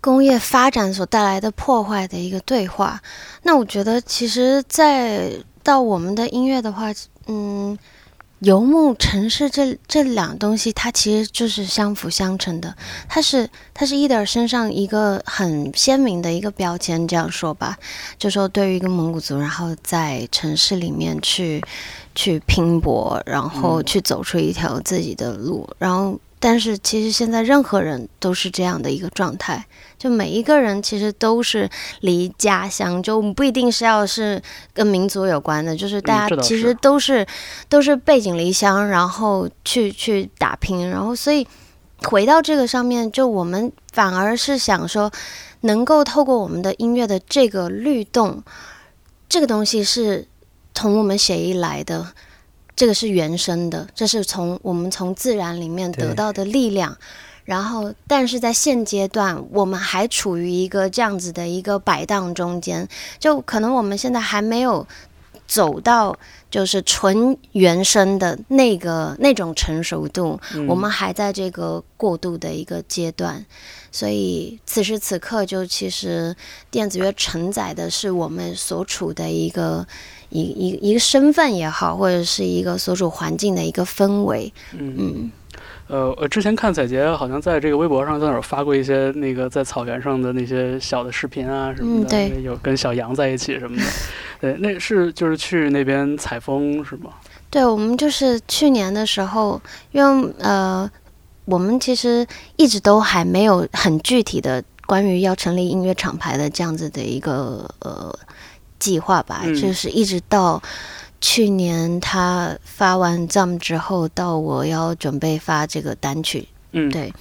[0.00, 3.00] 工业发展所带来的破坏的一个对话。
[3.44, 5.30] 那我觉得，其实，在
[5.62, 6.92] 到我们的音乐的话，
[7.28, 7.78] 嗯，
[8.42, 12.74] 游牧城市这这两东西，它其实就是相辅相成的。
[13.08, 17.78] 它是它是伊德尔身上一个很鲜明的一个标签，这样说吧，
[18.18, 21.62] 就说对于一个蒙古族，然后在城市里面去
[22.16, 26.18] 去拼搏，然后嗯去走出一条自己的路，然后。
[26.44, 29.64] 但是其实现在任何人都是这样的一个状态，
[29.96, 34.42] 就每一个人其实都是离家乡，就不一定是要是
[34.74, 37.24] 跟民族有关的，就是大家其实都是、
[37.68, 41.46] 都是背井离乡，然后去去打拼，然后所以
[42.08, 45.12] 回到这个上面，就我们反而是想说，
[45.60, 48.42] 能够透过我们的音乐的这个律动，
[49.28, 50.26] 这个东西是
[50.74, 52.08] 从我们血液来的。
[52.82, 56.98] 这个是原生的，这是从我们从自然里面得到的力量。
[57.44, 62.88] 然后，但是在现阶段，我们还处于一个这样子的一个摆荡中间，
[63.20, 64.84] 就可能我们现在还没有
[65.46, 66.18] 走到
[66.50, 73.46] 就是纯原生的那个那种成熟度，嗯我们还在这个过渡的一个阶段。
[73.92, 76.34] 所以此时此刻，就其实
[76.68, 79.86] 电子乐承载的是我们所处的一个
[80.32, 84.52] 一一一个身份也好，或者是一个所处环境的一个氛围。
[84.72, 85.30] 嗯嗯，
[85.88, 93.84] 呃，我之前看彩杰好像在这个微博上在哪儿发过一些那个在草原上的那些小的视频啊什么的，嗯对有跟小羊在一起什么的，
[94.40, 97.10] 对，那是就是去那边采风是吗？
[97.50, 100.90] 对，我们就是去年的时候，因为呃，
[101.44, 108.10] 我们其实一直都还没有很具体的关于要成立音乐厂牌的这样子的一个呃
[108.82, 109.54] 计划吧，嗯。
[109.54, 110.60] 就是一直到
[111.20, 117.12] 去年他发完 Jump 之后，到我要准备发这个单曲，嗯，对。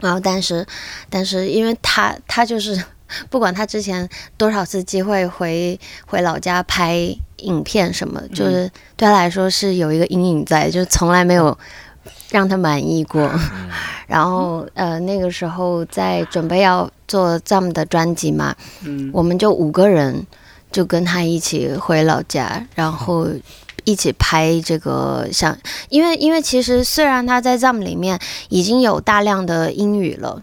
[0.00, 0.66] 然后但是
[1.10, 2.82] 但是因为他他就是
[3.28, 11.56] 不管他之前多少次机会回回老家拍影片什么，就是对他来说是有一个阴影在，就从来没有
[12.30, 13.30] 让他满意过。
[14.06, 20.26] 然后呃那个时候在准备要做 Jump 的专辑嘛，嗯，我们就五个人
[20.70, 23.26] 就跟他一起回老家，然后
[23.84, 25.56] 一起拍这个像，
[25.88, 30.42] 因为因为其实虽然他在 Zam 里面已经有大量的英语了，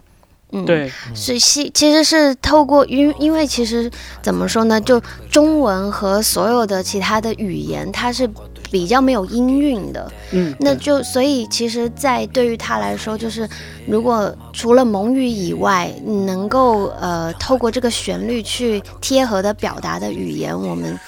[0.52, 3.90] 嗯，，对，是是其实是透过因因为其实
[4.22, 8.28] 怎么说呢，就中文和所有的其他的语言，它是
[8.70, 10.10] 比较没有音韵的。
[10.32, 13.48] 嗯，那就所以其实，在对于他来说，就是
[13.86, 20.98] 如果除了蒙语以外，能够呃透过这个旋律去贴合的表达的语言，我们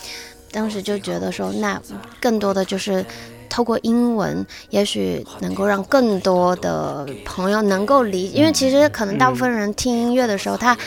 [0.51, 1.81] 当时就觉得说，那
[2.20, 3.05] 更多的就是。
[3.53, 10.79] 透过英文，也许能够让更多的朋友能够理，因为其实可能大部分人听音乐的时候，他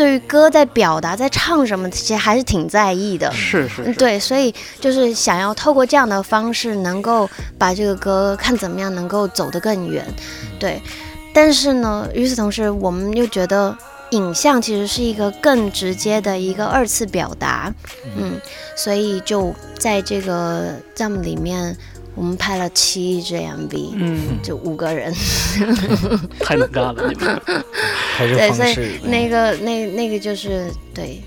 [0.00, 3.28] 对于歌在表达、在唱什么，其实还是挺在意的。
[3.28, 10.02] 嗯，是是是，对，所以就是想要透过这样的方式，能够把这个歌看怎么样能够走得更远，
[10.58, 10.80] 对。
[11.34, 13.76] 但是呢，与此同时，我们又觉得
[14.12, 17.70] 影像其实是一个更直接的一个二次表达，
[18.16, 18.40] 嗯，
[18.74, 21.76] 所以就在这个 Jam 里面，
[22.20, 25.10] 我们拍了七支 MV，嗯，就五个人，
[26.38, 27.40] 太能干了，你们。
[28.18, 31.18] 对，所以，那个那那个就是对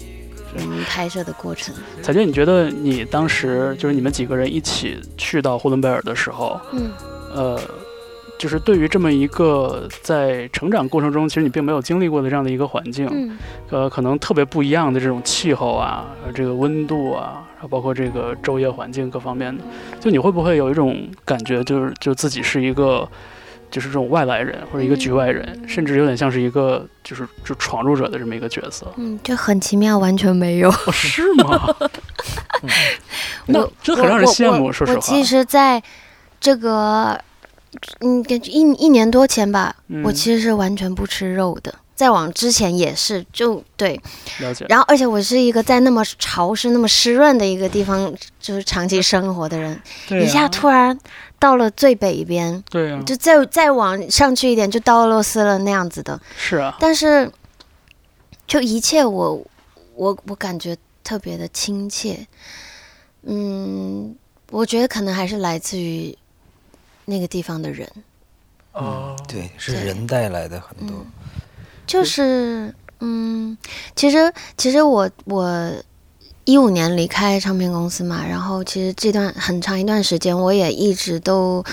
[0.56, 6.92] 我们拍摄的过程，彩娟，你觉得你当时就是你们几个人一起去到呼伦贝尔的时候，嗯。
[7.34, 7.60] 呃，
[8.38, 13.36] 就是对于这么一个在成长过程中，其实你并没有经历过的这样的一个环境，嗯。
[13.72, 19.64] 呃，可能特别不一样的这种气候啊，呃这个温度啊，包括这个昼夜环境各方面的，
[20.00, 23.08] 就你会不会有一种感觉，就是就自己是一个。
[23.72, 28.86] 就是这种外来人或者一个局外人，甚至有点像是一个就是就闯入者的这么一个角色。
[28.98, 30.70] 嗯，就很奇妙，完全没有。
[30.70, 31.76] 哦，是吗？
[33.48, 35.82] 那我这很让人羡慕说实话我其实在
[36.40, 37.20] 这个
[38.02, 41.74] 嗯，感觉一一年多前吧，嗯我其实是完全不吃肉的。
[41.96, 44.00] 再往之前也是，就对，
[44.40, 44.66] 了解。
[44.68, 49.80] 然后而且我是一个在那么潮湿、那么湿润的一个地方，就是长期生活的人，
[50.10, 51.00] 一下突然
[51.40, 56.20] 到了最北边，对啊，就再再往上去一点，就到俄罗斯了那样子的。
[56.36, 57.32] 是啊，但是，
[58.48, 59.46] 就一切我
[59.96, 62.28] 我我感觉特别的亲切，
[63.22, 64.16] 嗯，
[64.50, 66.18] 我觉得可能还是来自于
[67.06, 67.88] 那个地方的人，
[68.72, 71.06] 哦，对，是人带来的很多。
[71.86, 73.58] 就是嗯，
[73.96, 75.72] 其实其实我我
[76.46, 81.64] 一五年离开唱片公司嘛，然后其实这段很长一段时间，我也一直都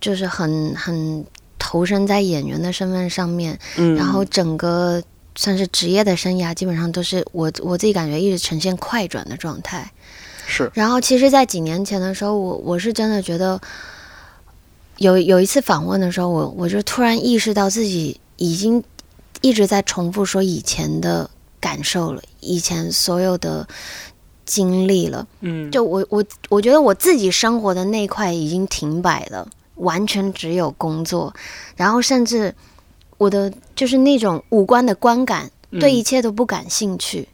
[0.00, 1.24] 就是很很
[1.58, 5.02] 投身在演员的身份上面，嗯，然后整个
[5.34, 9.90] 算是职业的生涯，基本上都是我我自己感觉一直呈现快转的状态。
[10.46, 10.70] 是。
[10.74, 13.60] 然后其实，在几年前的时候，我我是真的觉得
[14.96, 18.82] 有有一次访问的时候，我我就突然意识到自己已经
[19.40, 21.28] 一直在重复说以前的
[21.60, 23.66] 感受了，以前所有的
[24.44, 25.26] 经历了。
[25.40, 31.34] 嗯，就我我我觉得我自己生活的那一块已经停摆了，完全只有工作，
[31.76, 32.54] 然后甚至
[33.16, 37.28] 我的就是那种五官的观感，对一切都不感兴趣。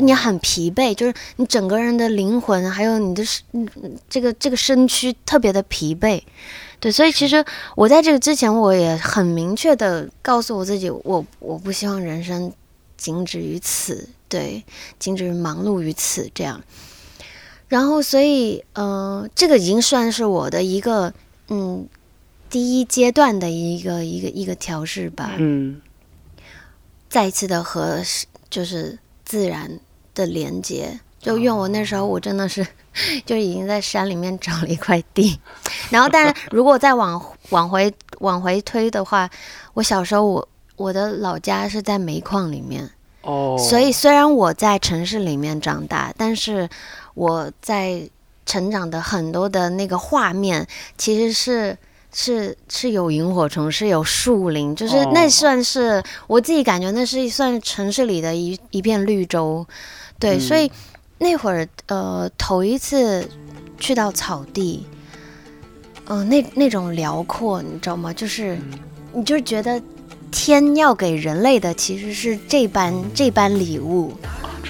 [0.00, 6.20] 你很疲惫，就是你整个人的灵魂，还有你的身嗯这个这个身躯特别的疲惫。
[6.80, 12.52] 对，所以其实我在这个之前，我也很明确的告诉我自己，我我不希望人生
[12.96, 14.62] 仅止于此，对，
[14.98, 16.62] 仅止于忙碌于此这样。
[17.66, 21.12] 然后，所以，呃，这个已经算是我的一个，
[21.48, 21.86] 嗯，
[22.48, 25.34] 第一阶段的一个一个一个调试吧。
[25.36, 25.80] 嗯
[27.10, 28.02] 再一次的和
[28.50, 29.80] 就是自然
[30.14, 31.00] 的连接。
[31.20, 32.66] 就因为我那时候我真的是
[33.26, 35.38] 就已经在山里面找了一块地，
[35.90, 39.28] 然后但是如果再往往回往回推的话，
[39.74, 42.88] 我小时候我我的老家是在煤矿里面，
[43.22, 46.68] 哦，所以虽然我在城市里面长大，但是
[47.14, 48.08] 我在
[48.46, 51.76] 成长的很多的那个画面其实是。
[52.10, 59.64] 是是有萤火虫，是有树林，就是哦那算是、我自己感觉那是算城市里的一一片绿洲，
[60.18, 60.72] 对，嗯所以
[61.18, 63.28] 那会儿呃头一次
[63.78, 64.86] 去到草地，
[66.06, 68.12] 嗯、那那种辽阔，你知道吗？
[68.12, 68.78] 就是嗯。
[69.10, 69.80] 你就觉得
[70.30, 74.12] 天要给人类的其实是这般这般礼物，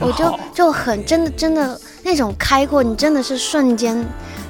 [0.01, 4.07] 我就就很真的真的那种开阔，你真的是瞬间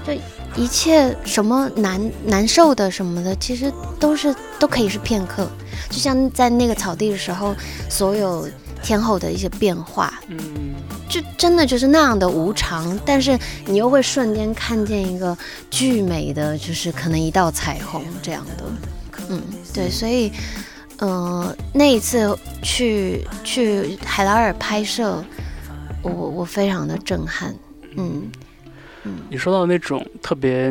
[0.06, 0.12] 就
[0.54, 5.50] 一切什么难难受的什么的，其实都是都可以是片刻，
[5.88, 7.54] 就像在那个草地的时候，
[7.88, 8.46] 所有
[8.82, 10.38] 天后的一些变化，嗯
[11.08, 15.36] 就真的就是那样的无常，但是你又会瞬间看见一个
[15.70, 18.64] 巨美的，就是可能一道彩虹这样的，
[19.30, 19.42] 嗯，
[19.72, 20.30] 对，所以，
[20.98, 25.24] 呃，那一次去去海拉尔拍摄，
[26.02, 27.54] 我我非常的震撼，
[27.96, 28.30] 嗯。
[29.30, 30.70] 你说到那种特别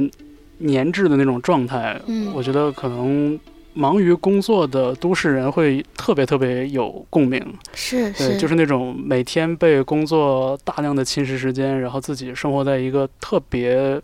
[0.60, 2.32] 粘滞的那种状态，嗯。
[2.36, 3.40] 我觉得可能
[3.78, 7.40] 忙于工作的都市人会特别特别有共鸣。
[7.76, 14.02] 是对，是，就是那种每天被工作大量的侵蚀时间，然后自己生活在一个特别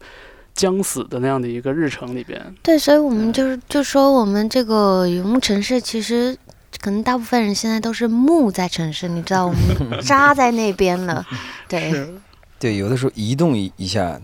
[0.54, 2.40] 将死的那样的一个日程里边。
[2.62, 6.38] 对，所以我们就是就说我们这个游牧城市，其实
[6.80, 11.26] 可能大部分人现在都是木在城市，你知道，我们扎在那边了。
[11.68, 11.92] 对，
[12.60, 14.22] 对，有的时候移动一一下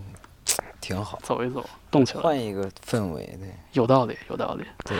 [0.80, 4.64] 挺好，走一走，动起来，换一个氛围，对，有道理，有道理。
[4.84, 4.96] 对，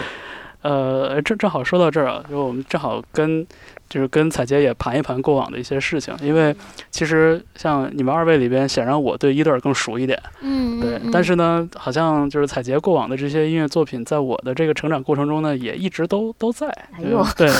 [0.62, 3.46] 呃，正正好说到这儿啊，就我们正好跟
[3.88, 6.54] 就是跟彩杰也盘一盘过往的一些事情，因为
[6.90, 16.68] 其实像你们二位里边，显然我对伊德尔更熟一点，嗯，对，嗯但是呢，好像就是彩杰过往的这些音乐作品，在我的这个成长过程中呢，也一直都都在。
[16.92, 17.50] 哎呦对，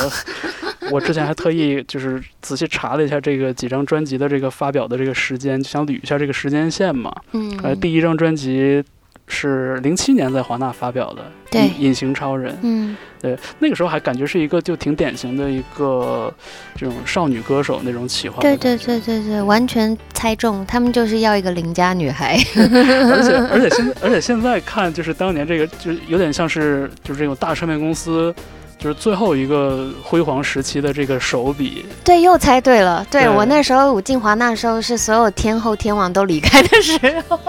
[0.93, 7.13] 我之前还特意就是仔细查了一下这个几张专辑的这个发表的这个时间，就想捋一下这个时间线嘛。
[7.33, 8.85] 嗯，呃，第一张专辑
[9.31, 12.53] 是零七年在华纳发表的，对隐隐形超人》。
[12.62, 16.33] 嗯对，那个时候还感觉是一个就挺典型的一个
[16.74, 18.41] 这种少女歌手那种企划。
[18.41, 22.39] 对对对对对，完全猜中，他们就是要一个邻家女孩。
[22.57, 28.35] 而且而且现在 而且现在看，就是当年这个，就是有点像是就是这种大唱片公司，
[28.81, 31.85] 就是最后一个辉煌时期的这个手笔。
[32.03, 33.07] 对，又猜对了。
[33.11, 37.39] 对对我那时候武进华那时候，是所有天后天王都离开的时候。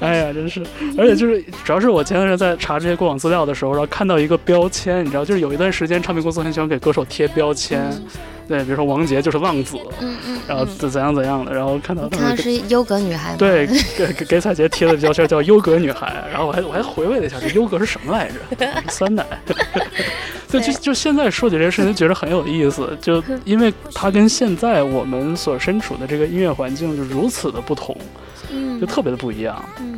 [0.00, 0.60] 哎呀，真是！
[0.98, 7.92] 而且就是主要是我前段时间在查这些过往资料的时候，然后看到一个标签，你知道，就是有一段时间唱片公司很喜欢给歌手贴标签，
[8.52, 13.36] 对，比如说王杰就是浪子，嗯嗯，然后怎怎样怎样的，然后看到你看当时给的是优格女孩吗？
[13.38, 18.82] 对，给给给彩杰贴的标签叫优格女孩，然后我还我还回味了一下，这优格是什么来着？
[18.90, 19.24] 酸奶。
[20.50, 27.96] 对，就就现在说起这些事情，就觉得很有意思，就 因为它跟现在我们所身处的这个音乐环境就如此的不同，
[28.50, 29.64] 嗯，就特别的不一样。
[29.80, 29.96] 嗯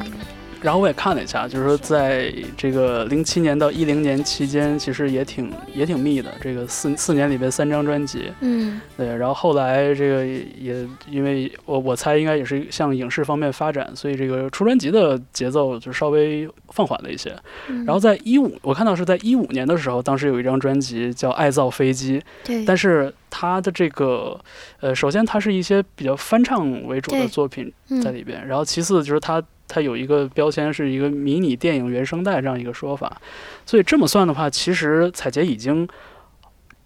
[0.65, 8.81] 然后我也看了一下，就是说在这个零七年到一零年期间，其实也挺也挺密的，这个四四年里边三张专辑，嗯。
[8.97, 17.37] 对，然后后来这个也因为我我猜应该也是向影视方面发展，所以这个出专辑的节奏就稍微放缓了一些。
[17.69, 24.41] 嗯，然后在一五，我看到是在一五年的时候，当时有一张专辑叫《爱造飞机》，对，但是他的这个
[24.81, 28.01] 呃，首先它是一些比较翻唱为主的作品嗯。
[28.01, 29.43] 在里边，然后其次就是它
[29.75, 33.21] 它有一个标签是一个迷你电影原声带这样一个说法，
[33.67, 35.89] 所以这么算的话，其实彩杰已经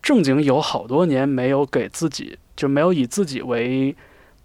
[0.01, 3.95] 正经有好多年没有给自己就没有以自己为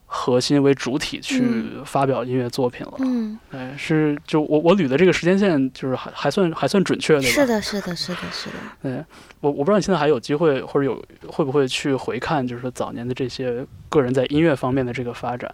[0.06, 2.96] 核心为主体去嗯发表音乐作品了。
[3.00, 7.22] 嗯，哎，是就我我捋的这个时间线就是还还算还算准确的？
[7.22, 8.56] 是的，是的，是的，是的。
[8.82, 9.06] 对
[9.40, 15.50] 我我不知道你现在还有机会或者有会不会去回看，就是说早年的这些个人在音乐方面的这个发展。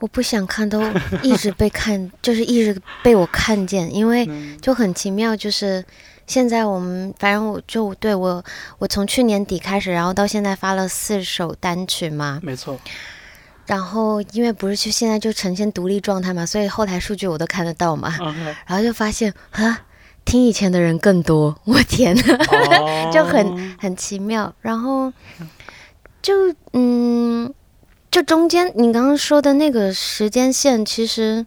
[0.00, 0.82] 我不想看，都
[1.22, 4.56] 一直被看， 就是一直被我看见，因为嗯。
[4.60, 5.84] 就很奇妙，就是
[6.26, 8.44] 现在我们反正我就对我
[8.78, 12.78] 我从去年底开始，然后到现在发了四首单曲嘛，没错，
[13.66, 18.14] 然后因为不是就现在就呈现独立状态嘛，所以后台数据我都看得到嘛。
[18.66, 19.86] 然后就发现啊，
[20.24, 22.14] 听以前的人更多，我天
[23.12, 24.54] 就很很奇妙。
[24.60, 25.12] 然后
[26.20, 26.32] 就
[26.72, 27.52] 嗯，
[28.10, 31.44] 就中间你刚刚说的那个时间线，其实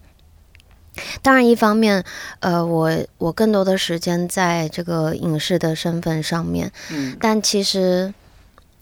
[1.22, 2.04] 当然一方面，
[2.40, 7.18] 呃，我我更多的时间在这个影视的身份上面，嗯。
[7.20, 8.14] 但其实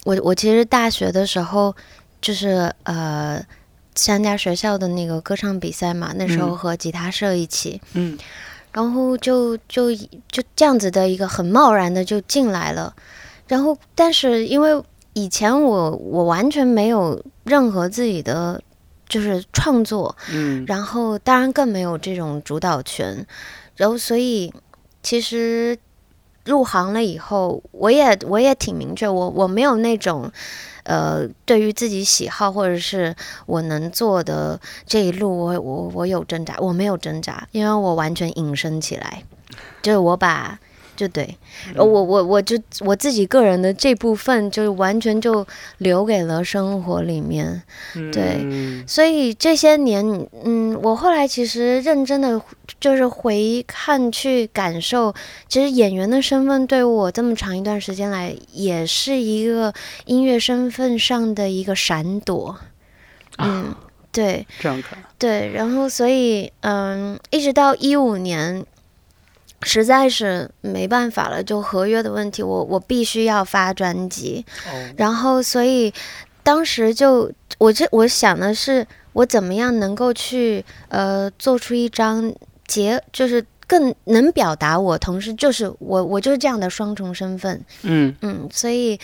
[0.04, 1.76] 我我其实大学的时候
[2.22, 3.44] 就是呃。
[3.96, 6.58] 参加学校的那个歌唱比赛嘛，那时候嗯。
[6.58, 8.18] 和吉他社一起，嗯。
[8.72, 12.96] 然后就就就这样子的一个很贸然的就进来了，
[13.48, 14.82] 然后但是因为
[15.14, 18.62] 以前我我完全没有任何自己的
[19.08, 23.26] 就是创作，嗯然后当然更没有这种主导权，
[23.76, 24.54] 然后所以
[25.02, 25.78] 其实
[26.46, 30.32] 入行了以后，我也我也挺明确，我我没有那种。
[30.84, 39.22] 呃，对于自己喜好或者是我能做的这一路，我我我有挣扎，我没有挣扎，因为我完全隐身起来，
[39.84, 40.58] 就是我把
[41.00, 41.38] 就对，
[41.78, 45.48] 我我我就我自己个人的这部分，就完全就
[45.78, 47.64] 留给了生活里面。
[48.12, 50.04] 对嗯所以这些年，
[50.44, 52.42] 嗯，我后来其实认真的
[52.82, 55.16] 就是回看去感受，
[55.48, 59.74] 其实演员的身份对我这么长一段时间来，也是一个
[60.04, 62.58] 音乐身份上的一个闪躲。
[63.38, 63.74] 嗯，
[64.12, 68.66] 对这样看，对，然后所以嗯，一直到一五年。
[69.62, 75.94] 实在是没办法了，就合约的问题，我我必须要发专辑，哦，然后，所以
[76.44, 82.34] 当时就我这我想的是，我怎么样能够去呃做出一张
[82.68, 88.16] 结，就是更能表达我，同时就是我我就是这样的双重身份，嗯。
[88.22, 89.00] 嗯，所以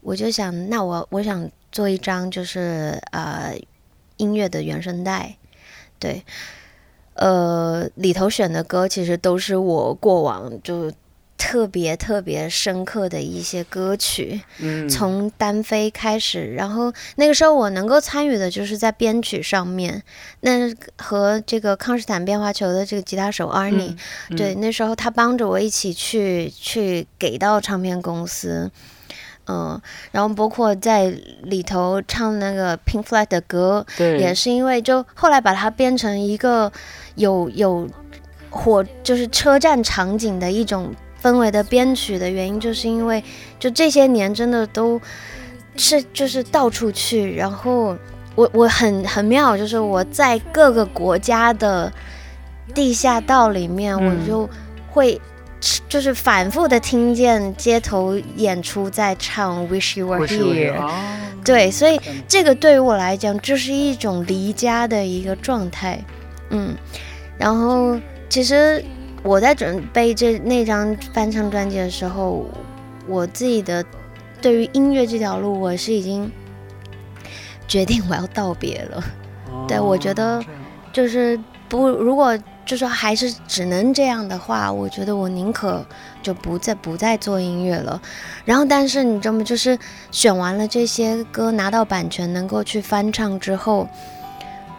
[0.00, 3.58] 我就想，那我我想做一张就是呃
[4.18, 5.36] 音乐的原声带。
[5.98, 6.22] 对，
[7.16, 10.90] 呃，里头选的歌其实都是我过往就
[11.38, 20.02] 特别特别深刻的一些歌曲，嗯，从单飞开始，然后那个时候我能够参与的就是在编曲上面，
[20.40, 23.94] 那和这个康斯坦变化球的这个吉他手 Arnie，、
[24.30, 28.70] 嗯对，，那时候他帮着我一起去去给到唱片公司，
[29.46, 29.80] 嗯，
[30.12, 36.72] 然后包括在里头唱那个 Pink Floyd 的歌，对，也是因为就后来把它变成一个
[37.16, 37.86] 有有
[38.48, 43.22] 火就是车站场景的一种氛围的编曲的原因，就是因为
[43.58, 45.00] 就这些年真的都
[45.76, 47.96] 是就是到处去，然后
[48.34, 51.92] 我我很很妙，就是我在各个国家的
[52.74, 54.06] 地下道里面，嗯。
[54.06, 54.48] 我就
[54.90, 55.20] 会。
[55.88, 60.76] 就是反复的听见街头演出在唱《Wish You Were Here
[61.42, 61.98] 对，所以
[62.28, 66.04] 这个对于我来讲就是一种离家的一个状态，
[66.50, 66.76] 嗯，
[67.38, 68.84] 然后其实
[69.22, 72.44] 我在准备这那张翻唱专辑的时候，
[73.06, 73.84] 我自己的
[74.40, 76.30] 对于音乐这条路，我是已经
[77.68, 79.04] 决定我要道别了，
[79.68, 80.42] 对我觉得
[80.92, 85.84] 就是不如果就说还是只能这样的话，我觉得我宁可
[86.20, 88.00] 就不再不再做音乐了。
[88.44, 89.44] 然后，但是你知道吗？
[89.44, 89.78] 就是
[90.10, 93.88] 选完了这些歌，拿到版权，能够去翻唱之后，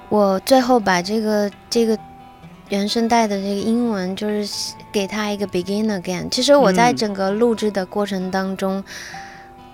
[0.10, 1.98] 我最后把这个这个
[2.70, 6.30] 原声带的这个英文，就是给他一个 begin again。
[6.30, 8.84] 其实我在嗯整个录制的过程当中，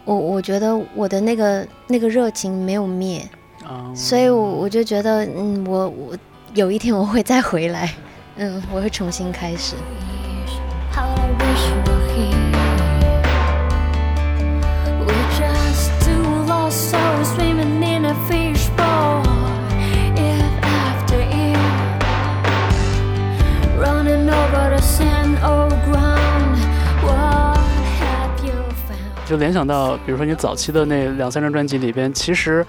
[0.06, 3.28] 我我觉得我的那个那个热情没有灭。
[3.64, 6.18] 啊，所以我，我就觉得，嗯，我我
[6.54, 7.94] 有一天我会再回来，
[8.36, 9.76] 嗯，我会重新开始。
[15.00, 19.23] We're just two lost souls swimming in a fishbowl.
[29.26, 32.64] 就联想到，比如说你早期的那两三张专辑里边，其实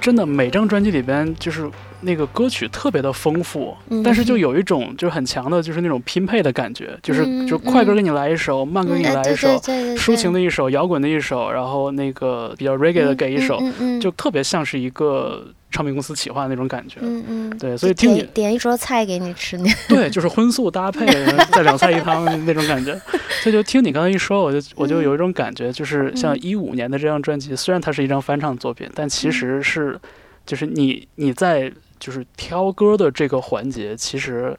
[0.00, 1.68] 真的每张专辑里边就是
[2.00, 4.02] 那个歌曲特别的丰富，嗯。
[4.02, 7.46] 但是就有一种就是很强的，就是那种拼配的感觉，就是嗯。
[7.46, 9.48] 就快歌给你来一首，慢歌给你来一首
[9.96, 13.62] 抒情的一首，摇滚的一首，然后那个比较 reggae 的给一首，
[14.00, 17.00] 就特别像是一个唱片公司企划的那种感觉。
[17.02, 21.06] 嗯嗯，对，所以听你点点一桌菜给你吃那， 对，就是荤素搭配，
[21.52, 22.94] 再两菜一汤那种感觉。
[23.42, 26.38] 所以就听你刚才一说，我就我就有一种感觉，就是像嗯。
[26.46, 29.98] 一五年的这张专辑，虽然它是一张翻唱作品，但其实是
[30.44, 31.72] 就是你你在
[32.06, 34.56] 就是挑歌的这个环节，其实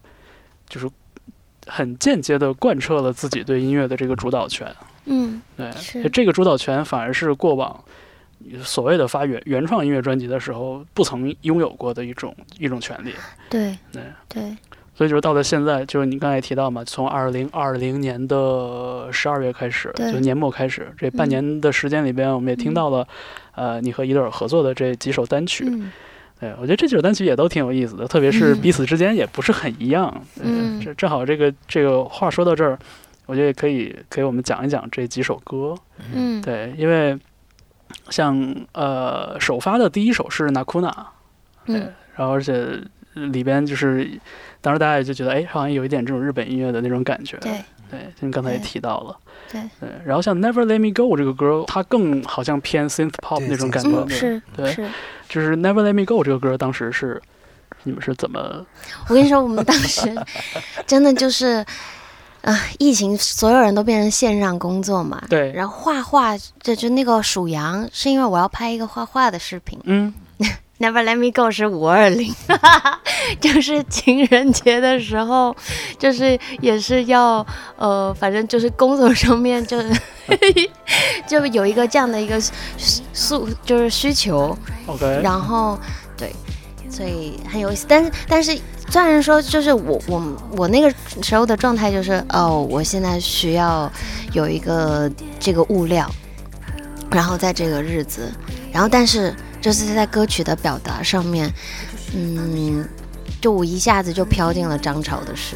[0.67, 0.89] 就是
[1.65, 4.67] 很间接的贯彻了自己对音乐的这个主导权。
[5.05, 7.81] 嗯对，这个主导权反而是过往
[8.61, 13.13] 所谓的发原原创音乐专辑的时候不曾拥有过的一种一种权利。
[13.49, 14.03] 对对。
[14.27, 14.57] 对，
[14.93, 23.07] 所以就是到了现在，就是你刚才提到嘛，从二零二零年的十二月开始，就年末开始，这半嗯年的时间里边，我们也听到了，
[23.55, 25.65] 呃，你和伊德尔合作的这几首单曲。
[25.69, 25.89] 嗯
[26.39, 30.13] 对我觉得这几首单曲也都挺有意思的，特别是嗯彼此之间也不是很一样。
[30.41, 32.77] 嗯这正好这个这个话说到这儿，
[33.25, 35.75] 我觉得也可以给我们讲一讲这几首歌。
[36.13, 37.17] 嗯对，因为
[38.09, 40.91] 像呃首发的第一首是《Nakuna》，
[41.65, 42.79] 对嗯，然后而且
[43.13, 44.07] 里边就是，
[44.61, 47.35] 当时大家也就觉得，哎，好像有一点这种日本音乐的那种感觉。
[47.37, 47.53] 对
[47.89, 49.17] 对，就你刚才也提到了。
[49.51, 53.89] 对，对，然后像《Never Let Me Go》这个歌，它更好像偏 synth pop 那种感觉。
[53.89, 54.89] 嗯是对，是。
[55.29, 57.21] 就是《Never Let Me Go》这个歌，当时是
[57.83, 58.65] 你们是怎么？
[59.07, 60.13] 我跟你说，我们当时
[60.85, 61.65] 真的就是，
[62.41, 65.21] 啊、疫情所有人都变成线上工作嘛。
[65.29, 69.79] 对，然后画画，这就那个数羊，是因为我要拍一个画画的视频。
[69.83, 70.13] 嗯，
[70.79, 72.33] Never Let Me Go 是五二零，
[73.41, 75.55] 就是情人节的时候，
[75.97, 77.45] 就是也是要
[77.77, 79.77] 呃，反正就是工作上面就
[81.27, 82.39] 就有一个这样的一个
[83.11, 84.55] 诉，就是需求
[84.85, 85.79] ，OK，然后
[86.15, 86.31] 对，
[86.89, 87.85] 所以很有意思。
[87.89, 88.55] 但是但是
[88.89, 93.91] 虽然说就是我我我那个时候的状态就是哦，我现在需要
[94.31, 96.07] 有一个这个物料，
[97.11, 98.31] 然后在这个日子，
[98.71, 101.51] 然后但是就是在歌曲的表达上面，
[102.13, 102.87] 嗯，
[103.41, 105.55] 就我一下子就飘进了张潮的诗。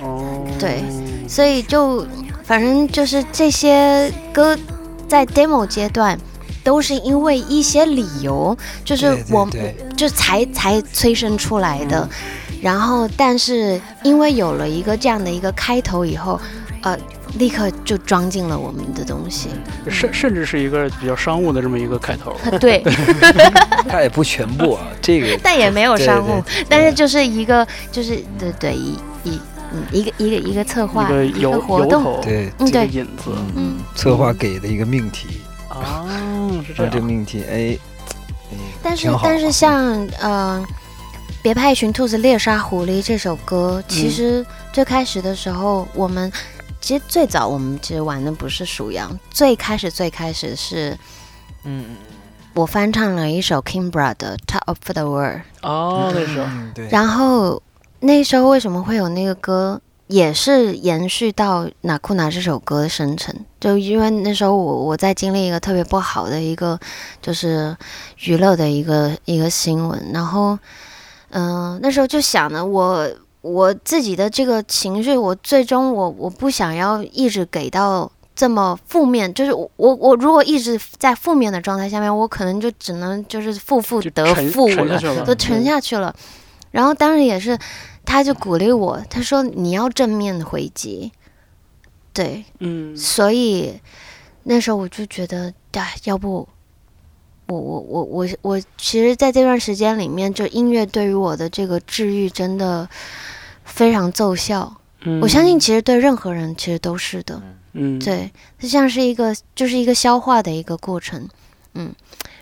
[0.00, 0.84] 哦，对
[1.28, 2.06] 所以就
[2.44, 4.56] 反正就是这些歌
[5.08, 6.16] 在 demo 阶段，
[6.62, 12.08] 都是因为一些理由，就是我对就才才催生出来的。
[12.62, 16.40] 然后，但是因为有了一个这样的一个开头以后，
[16.82, 16.98] 呃，
[17.38, 19.48] 立刻就装进了我们的东西。
[19.88, 22.36] 甚甚至是一个比较商务的这么一个开头。
[22.58, 22.82] 对，
[23.88, 25.38] 它也不全部啊，这个。
[25.42, 29.40] 但也没有商务，对但是就是一个就是对对一一
[29.72, 33.30] 嗯一个一个一个策划一个由活动，对嗯对这个引子。
[33.56, 36.04] 嗯，策划给的一个命题，啊，
[36.66, 37.00] 是这。
[37.00, 37.78] 命题哎，
[38.52, 40.06] 哎但是但是像。
[40.20, 40.62] 呃，
[41.40, 44.10] 别派一群兔子猎杀狐狸这首歌，其嗯。
[44.10, 46.30] 实最开始的时候，我们
[46.80, 50.96] 其实最早我们其实玩的不是数羊，最开始最开始是
[51.64, 51.96] 嗯
[52.54, 56.46] 我翻唱了一首 Kimbra 的《Top of the World》，哦，那时候。
[56.46, 57.62] 嗯对，然后
[58.00, 59.80] 那时候为什么会有那个歌？
[60.08, 66.80] 也是延续到《哪库哪》这首歌的生成，就因为那时候我我在经历一个特别不好的一个
[67.20, 67.76] 就是
[68.20, 70.58] 娱乐的一个一个新闻，然后
[71.28, 73.06] 嗯、那时候就想呢，我
[73.48, 86.14] 我自己的这个情绪，我最终我我不想要一直给到这么负面，就是我我我如果一直在负面的状态下面，我可能就只能就是负负得负了，都沉下去了。
[86.70, 87.58] 然后当时也是，
[88.04, 91.10] 他就鼓励我，他说你要正面回击，
[92.12, 93.80] 对，嗯，所以
[94.44, 96.46] 那时候我就觉得，哎，要不
[97.46, 102.86] 我我我我我，其实在这段时间里面，就音乐对于我的这个治愈真的
[103.78, 104.74] 非常奏效。
[105.02, 105.20] 嗯。
[105.20, 107.40] 我相信，其实对任何人其实都是的。
[107.74, 111.28] 嗯，对，它像是一个就是一个消化的一个过程，
[111.74, 111.94] 嗯，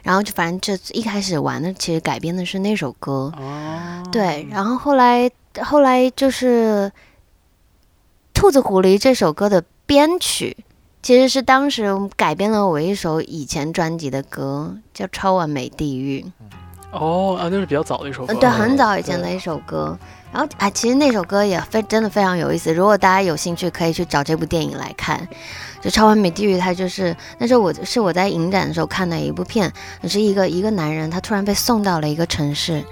[0.03, 5.31] 然后就反正就一开始玩的其实改编的是那首歌，哦，对，然后后来
[5.63, 6.91] 后来就是
[8.33, 10.57] 《兔子狐狸》这首歌的编曲，
[11.03, 16.25] 其实是当时改编了我一首以前专辑的歌，叫《超完美地狱》，
[16.93, 19.99] 哦啊，那是比较早的一首歌，呃，对，很早以前的一首歌。
[20.33, 22.73] 然后啊，其实那首歌也非真的非常有意思。
[22.75, 25.27] 如果大家有兴趣，可以去找这部电影来看。
[25.81, 29.73] 就《超完美地狱》，它就是那时候我是我在影展的时候看的一部片，
[30.05, 32.85] 是一个一个男人，他突然被送到了一个城市，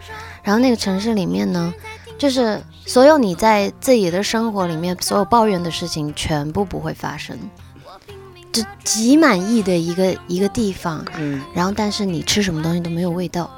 [0.42, 1.74] 然后那个城市里面呢，
[2.18, 7.36] 就是所有你在自己的生活里面所有抱怨的事情，全部不会发生，
[8.52, 11.04] 就极满意的一个一个地方。
[11.18, 13.50] 嗯然后但是你吃什么东西都没有味道，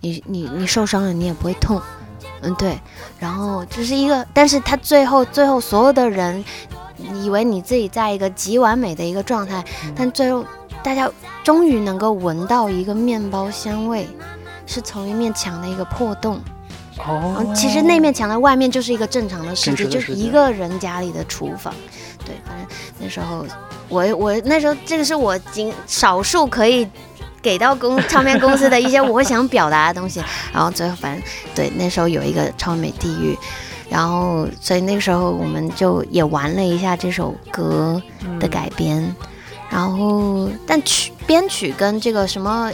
[0.00, 1.82] 你你你受伤了你也不会痛，
[2.46, 2.78] 嗯对，
[3.18, 6.44] 然后就是一个，但是他最后最后所有的人
[7.22, 10.44] 以为你自己在一个极完美的一个状态，但最后
[10.82, 11.10] 大家
[11.44, 14.08] 终于能够闻到一个面包香味，
[14.66, 16.40] 是从一面墙的一个破洞，
[16.98, 21.74] 哦嗯，其实那面墙的外面就是一个正常的世界，就是一个人家里的厨房。
[22.24, 22.66] 对，反正
[22.98, 23.46] 那时候
[23.88, 26.88] 我我那时候这个是我仅少数可以
[27.46, 30.20] 给到公唱片公司的一些我想表达的东西。
[30.52, 31.22] 然后最后反正
[31.54, 33.38] 对那时候有一个超美地狱。
[33.88, 38.02] 然后，所以那个时候我们就也玩了一下这首歌
[38.40, 39.14] 的改编，
[39.70, 42.68] 然后但曲编曲跟这个什么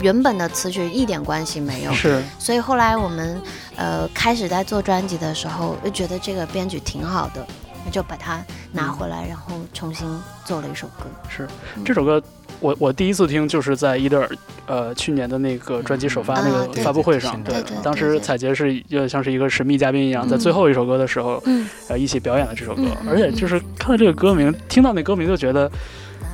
[0.00, 3.38] 原本的词曲一点关系没有，是所以后来我们
[3.76, 7.46] 呃开始在做专辑的时候，就觉得这个编曲挺好的，
[7.84, 10.08] 那就把它拿回来，然后重新
[10.46, 11.04] 做了一首歌。
[11.28, 11.46] 是
[11.84, 12.22] 这首歌。
[12.64, 14.30] 我我第一次听就是在伊德尔，
[14.66, 20.38] 呃，去年的那个专辑首发那个发布会上，对当时对彩杰是有点像是一个神秘嘉宾一样，在嗯。
[20.38, 25.70] 最后一首歌的时候，嗯，呃，一起表演了这首歌而且就是看到这个歌名，听到那歌名就觉得，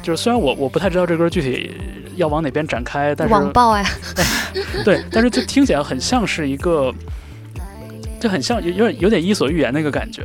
[0.04, 1.72] 就是虽然我我不太知道这歌具体
[2.14, 3.84] 要往哪边展开，但是网暴呀，
[4.84, 6.94] 对，但是就听起来很像是一个，
[8.20, 10.22] 就很像有有点有点伊索寓言那个感觉，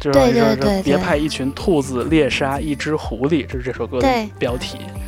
[0.00, 4.28] 就是说对对别派一群兔子猎杀一只狐狸，这是这首歌的对。
[4.36, 4.78] 标题。
[4.78, 5.03] 对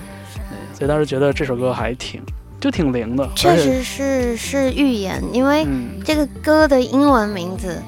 [0.76, 2.20] 所以当时觉得这首歌还挺
[2.60, 7.80] 就挺灵的，确实是是预言，因为嗯这个歌的英文名字。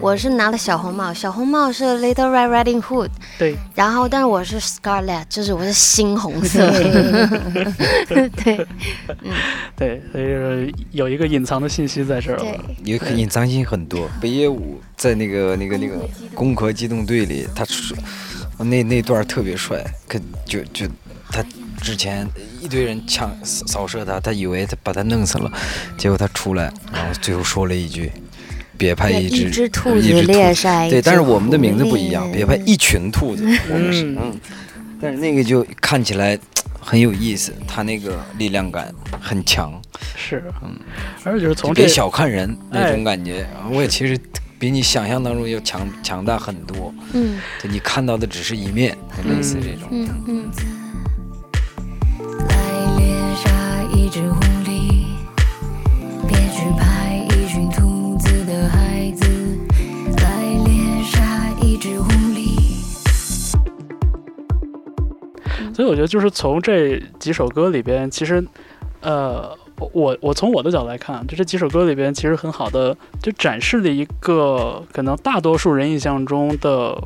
[0.00, 6.58] 我是拿了小红帽，小红帽是 Little Red Riding Hood，对，然后但是我是 Scarlet，就是我是猩红色，
[8.10, 8.28] 对
[9.76, 14.08] 对，所以说有一个隐藏的信息在这儿对了。，也很隐藏性很多。
[14.20, 15.94] 北野武在那个那个那个
[16.34, 17.94] 《攻壳机动队》里，他是
[18.58, 20.84] 那那段特别帅，可就就
[21.30, 21.44] 他
[21.82, 22.26] 之前
[22.60, 25.52] 一堆人抢扫扫射他，他以为他把他弄死了，
[25.98, 28.10] 结果他出来，然后最后说了一句
[28.78, 30.32] ：“别派一只一只兔一只子。
[30.32, 34.18] 猎杀一对，但是我们的名字不一样，别派一群兔子，我们是嗯。
[34.22, 34.40] 嗯，
[35.00, 36.38] 但是那个就看起来
[36.80, 39.80] 很有意思，他那个力量感很强，
[40.16, 40.78] 是，嗯，
[41.24, 43.44] 而且就是从别小看人那哎种感觉。
[43.70, 44.16] 我也其实
[44.58, 47.40] 比你想象当中要强强大很多，嗯。
[47.60, 49.88] 就你看到的只是一面，类似这种。
[49.90, 50.44] 嗯嗯。
[50.54, 50.81] 来
[54.12, 55.06] 只狐狸，
[56.28, 59.24] 别去拍一群兔子的孩子。
[60.18, 62.74] 来猎杀一只狐狸，
[65.74, 68.46] 所以我觉得就是从这几首歌里边，其实，
[69.00, 77.02] 呃，我我从我的角度来看，就这几首歌里边，其实很好的就展示了一个可能大多数人印象中的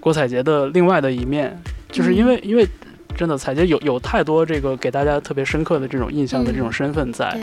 [0.00, 1.60] 郭采洁的另外的一面，
[1.92, 2.66] 就是因为、因为
[3.16, 7.38] 真的采洁有有太多这个给大家特别深刻的这种印象的这种身份在，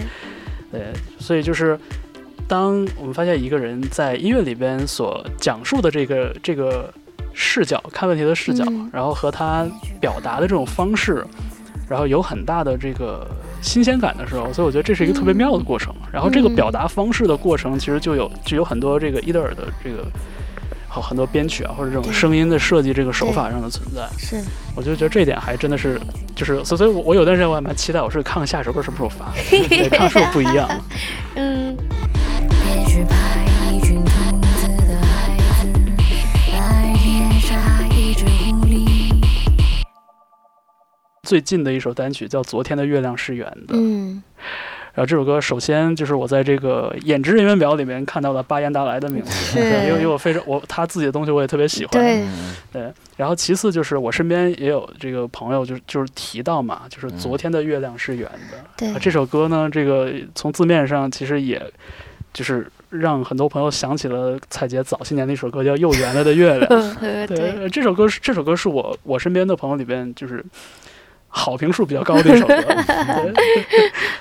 [0.72, 0.82] 对，
[1.20, 1.80] 所以就是。
[2.50, 6.90] 当我们发现一个人在音乐里边所讲述的这个这个
[7.34, 9.68] 视角，看问题的视角，嗯然后和他
[10.00, 11.26] 表达的这种方式，
[11.90, 13.28] 然后有很大的这个
[13.62, 15.94] 新鲜感的时候，所以我觉得这是一个特别妙的过程。
[16.10, 20.06] 然后这个表达方式的过程，其实就有就有很多这个伊德尔的这个。
[20.98, 24.44] 好很多编曲啊，或者这种声音的设计，这个手法上的存在，是，
[24.76, 26.02] 我就觉得这一点还真的是，
[26.36, 30.68] 就是所所以我，我有段时间我还蛮期待，我是看看下首歌什么时候发，对，看是不是不一样。
[31.36, 31.78] 嗯，
[32.50, 33.16] 别去怕
[33.72, 34.10] 一群兔
[34.58, 35.70] 子的孩子，
[36.52, 39.22] 白天杀一只狐狸。
[41.22, 44.24] 最近的一首单曲叫《昨天的月亮是圆的》，嗯，
[44.98, 52.24] 然后这首歌首先就是我在这个演职人员表里面看到了巴彦达莱的名字，对因为因为我非常我他自己的东西我也特别喜欢，对，
[52.74, 57.18] 对，然后其次就是我身边也有这个朋友就就是提到嘛，就是嗯。
[57.20, 61.62] 昨天的月亮是圆的，对啊，这首歌呢，这个从字面上其实也
[62.34, 66.72] 就是让很多朋友想起了蔡杰早些年的一首歌叫《又圆了的月亮》。
[67.00, 70.44] 对对，这首歌是这首歌是我我身边的朋友里边就是
[71.38, 73.34] 好评数比较高的一首歌， 对，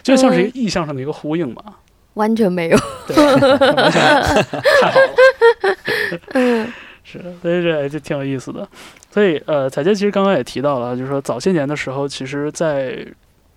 [0.02, 1.62] 就像是一个意象上的一个呼应嘛。
[2.14, 2.78] 完全没有。
[3.06, 5.06] 对，完全太好了。
[6.34, 8.66] 嗯是，所以这就挺有意思的。
[9.10, 13.06] 所以呃，彩姐其实刚刚也提到了，就是说早些年的时候，其实在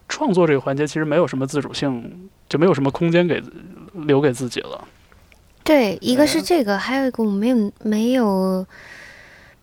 [0.07, 3.41] 创作这个环节，其实没有什么自主性，就没有什么空间给
[3.93, 4.87] 留给自己了。
[5.63, 8.65] 对，一个是这个，还有一个我没有没有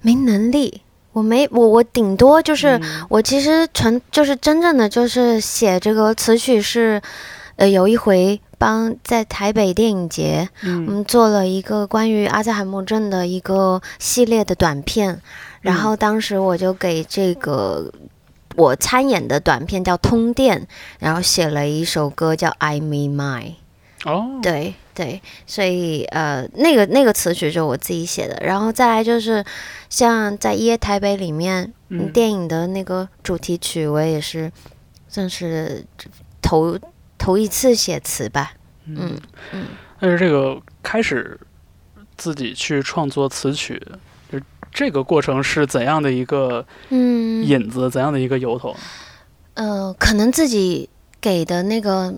[0.01, 0.83] 没能力，
[1.17, 7.01] 我没我我顶多就是、嗯我其实纯就是真正的就是写这个词曲是，
[7.57, 15.19] 呃，有一回帮在台北电影节，我嗯们做了一个关于阿兹海默症的一个系列的短片，
[15.63, 17.91] 然后当时我就给这个
[18.55, 20.61] 我参演的短片叫《通电》，
[20.99, 23.55] 然后写了一首歌叫《I Me Mine》。
[24.11, 29.45] 哦，对对，所以呃，那个那个词曲就是我自己写的，然后再来就是
[29.91, 34.51] 像在《夜台北》里面，嗯电影的那个主题曲，我也是
[35.07, 35.85] 算是
[36.41, 36.79] 头
[37.19, 38.55] 头一次写词吧。
[38.87, 39.21] 嗯
[39.53, 39.67] 嗯，
[40.01, 41.39] 但是这个开始
[42.17, 43.79] 自己去创作词曲，
[44.33, 44.41] 就
[44.73, 48.75] 这个过程是怎样的一个嗯，引子，怎样的一个由头？
[49.53, 50.89] 呃，可能自己
[51.21, 52.15] 给的那个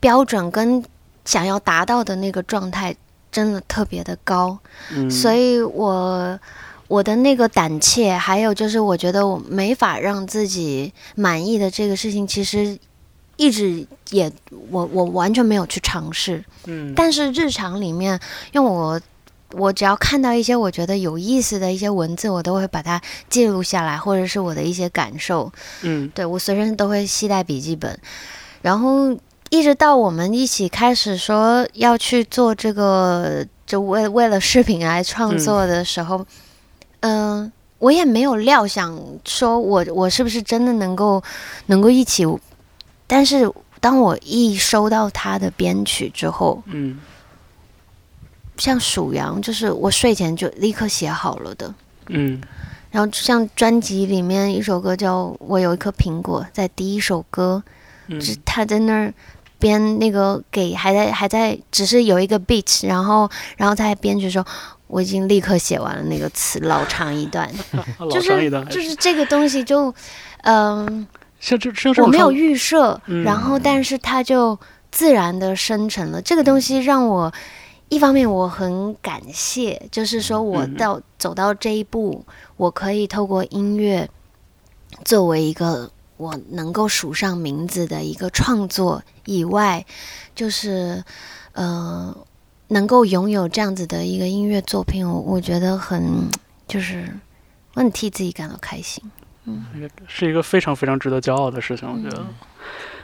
[0.00, 0.84] 标准跟
[1.28, 2.96] 想要达到的那个状态
[3.30, 4.58] 真的特别的高，
[4.90, 6.40] 嗯，所以我
[6.86, 12.78] 我的那个胆怯，还有就是我觉得我没法让自己满意的这个事情，其实
[13.36, 14.32] 一直也
[14.70, 16.42] 我我完全没有去尝试。
[16.64, 18.18] 嗯，但是日常里面，
[18.52, 18.98] 因为我
[19.52, 22.98] 我只要看到一些我觉得有意思的一些文字，我都会把它
[23.28, 25.52] 记录下来，或者是我的一些感受。
[25.82, 26.10] 嗯。
[26.14, 28.00] 对我随身都会携带笔记本，
[28.62, 29.14] 然后
[29.50, 36.26] 一直到我们一起开始说要去做这个，就为为了视频来创作的时候，
[37.00, 41.22] 嗯、我也没有料想说我我是不是真的能够
[41.66, 42.26] 能够一起，
[43.06, 47.00] 但是当我一收到他的编曲之后，嗯。
[48.56, 51.72] 像属羊，就是我睡前就立刻写好了的。
[52.08, 52.42] 嗯。
[52.90, 57.62] 然后像专辑里面一首歌叫《我有一颗苹果》，在第一首歌，
[58.08, 58.18] 嗯。
[58.18, 59.14] 就是他在那儿
[59.58, 64.46] 编那个给还在还在只是有一个 beat，然后然后在编曲的时候，
[64.86, 67.50] 我已经立刻写完了那个词，老长一段，
[68.10, 69.92] 就是就是这个东西就
[70.42, 71.06] 嗯、
[71.40, 73.22] 像这像这种我没有预设，嗯。
[73.24, 74.58] 然后但是它就
[74.90, 76.22] 自然的生成了。
[76.22, 77.32] 这个东西让我
[77.88, 82.24] 一方面我很感谢，就是说我嗯到、走到这一步，
[82.56, 84.08] 我可以透过音乐
[85.04, 89.86] 作为一个我能够数上名字的一个创作以外，
[90.34, 91.02] 就是
[91.52, 92.14] 呃
[92.68, 96.28] 能够拥有这样子的一个音乐作品，我我觉得很
[96.66, 97.08] 就是
[97.72, 99.02] 我很替自己感到开心。
[99.44, 99.64] 嗯
[100.06, 102.22] 是一个非常非常值得骄傲的事情，我觉得。
[102.22, 102.34] 嗯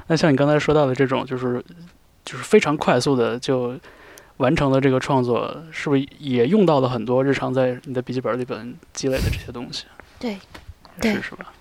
[0.06, 1.64] 那像你刚才说到的这种，就是
[2.26, 3.74] 就是非常快速的就
[4.36, 9.86] 完成了这个创作，是不是也用到了很多日常在你的笔记本里边积累的这些东西？
[10.18, 10.38] 对
[11.00, 11.53] 对是是吧？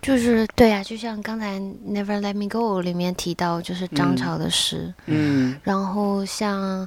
[0.00, 4.16] 就是对啊，就像刚才《Never Let Me Go》里面提到，就是张嗯。
[4.16, 4.92] 潮的诗。
[5.06, 5.56] 嗯。
[5.62, 6.86] 然后像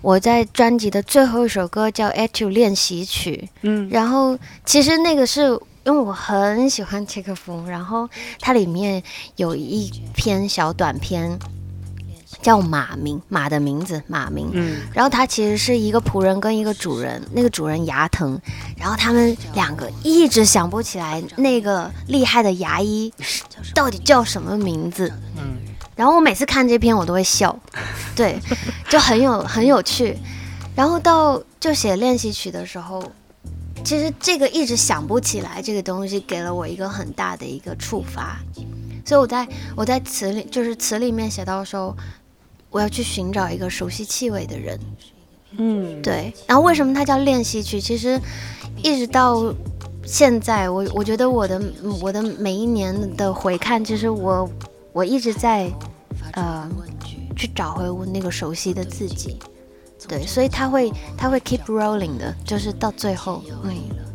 [0.00, 3.88] 我在专辑的最后一首歌叫《At You 练习曲》，嗯。
[3.90, 5.42] 然后其实那个是
[5.84, 8.08] 因为我很喜欢契诃夫，然后
[8.40, 9.02] 它里面
[9.36, 11.38] 有一篇小短篇
[12.42, 14.50] 叫《马明》，马的名字，马明。
[14.52, 18.40] 嗯然后他其实是一个仆人跟一个主人，那个主人牙疼，
[18.76, 23.12] 然后他们两个一直想不起来那个厉害的牙医
[23.74, 25.12] 到底叫什么名字。
[25.36, 25.56] 嗯
[25.94, 27.58] 然后我每次看这篇我都会笑，
[28.14, 28.38] 对，
[28.86, 30.14] 就很有很有趣。
[30.74, 33.02] 然后到就写练习曲的时候，
[33.82, 38.38] 其实这个一直想不起来这个东西，给了我一个很大的一个触发。
[39.06, 41.96] 所以我在我在词里就是词里面写到说，
[42.70, 44.78] 我要去寻找一个熟悉气味的人。
[45.58, 47.80] 嗯，对，然后为什么它叫练习曲？
[47.80, 48.20] 其实
[48.82, 49.54] 一直到
[50.04, 51.60] 现在，我我觉得我的
[52.00, 54.48] 我的每一年的回看，其实我
[54.92, 55.72] 我一直在
[56.32, 56.68] 呃
[57.34, 59.38] 去找回我那个熟悉的自己。
[60.06, 64.05] 对，所以它会它会 keep rolling 的，就是到最后，嗯，嗯。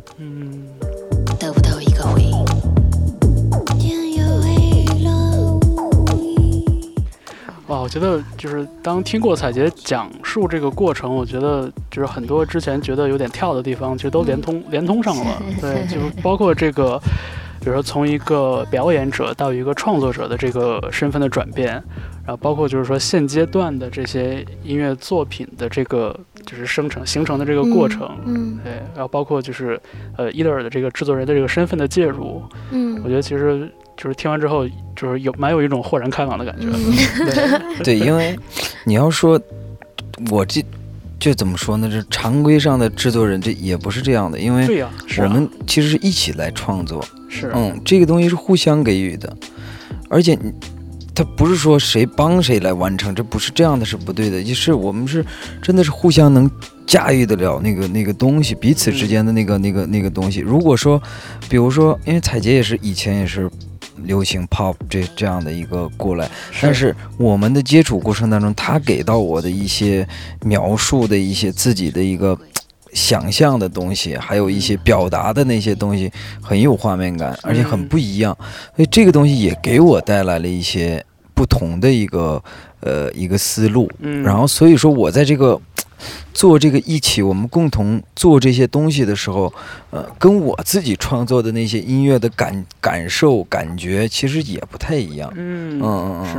[7.72, 15.42] 哇，我觉得就是当听过彩杰讲述这个过程，我觉得就是很多之前觉得有点跳的地方，其实都连通、连通上了。
[15.58, 17.00] 对，就是包括这个，
[17.60, 21.72] 比如说从一个表演者到一个创作者的这个身份的转变，
[22.26, 26.14] 然后包括就是说现阶段的这些音乐作品的这个
[26.44, 28.06] 就是生成形成的这个过程。
[28.26, 29.80] 嗯对，然后包括就是
[30.18, 33.66] 呃伊德尔的这个制作人的这个身份的介入，嗯我嗯觉得其实
[33.96, 34.66] 就是听完之后
[34.96, 36.66] 就是有蛮有一种豁然开朗的感觉。
[36.72, 38.36] 嗯 对，对， 因为
[38.84, 39.40] 你要说，
[40.30, 40.64] 我这
[41.18, 41.88] 就怎么说呢？
[41.90, 44.84] 这常规上的制作人这也不是这样的，因为
[45.18, 49.36] 我们其实是一起来创作，是嗯，这个东西是互相给予的，
[50.08, 50.52] 而且你。
[51.14, 54.42] 他不是说谁帮谁来完成，这不是这样的，是不对的。
[54.42, 55.22] 就是我们是
[55.60, 56.50] 真的是互相能
[56.86, 60.40] 驾驭得了那个那个东西，彼此之间的那个那个那个东西。
[60.40, 60.98] 如果说，
[61.50, 63.46] 比如说，因为彩杰也是以前也是
[64.04, 66.30] 流行 pop 这这样的一个过来，
[66.60, 70.06] 但是我们的接触过程当中，他给到我的一些
[70.42, 72.36] 描述的一些自己的一个
[72.92, 78.36] 想象的东西，还有一些表达的那些东西，很有画面感，而且很不一样。
[78.76, 82.42] 所以这个东西也给我带来了一些不同的一个
[82.80, 83.90] 呃一个思路。
[84.00, 85.60] 嗯，然后所以说我在这个
[86.32, 89.52] 做这个一起，我们共同做这些东西的时候，
[89.90, 95.32] 呃，跟我自己创作的那些音乐的感感受、感觉，其实也不太一样。
[95.36, 96.38] 嗯嗯嗯嗯是。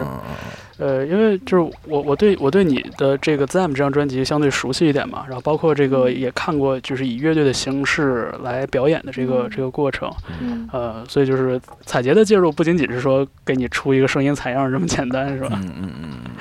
[0.79, 9.49] 呃，因为就是我我对我对你的这个《Them》这张专辑相对熟悉一点嘛，然后包括这个也看过，就是以乐队的形式来表演的这个嗯。
[9.51, 10.11] 这个过程，
[10.41, 10.67] 嗯。
[10.73, 15.49] 呃，所以就是彩杰的介入不仅仅是说给你出一个声音采样这么简单，是吧？
[15.53, 16.31] 嗯嗯嗯嗯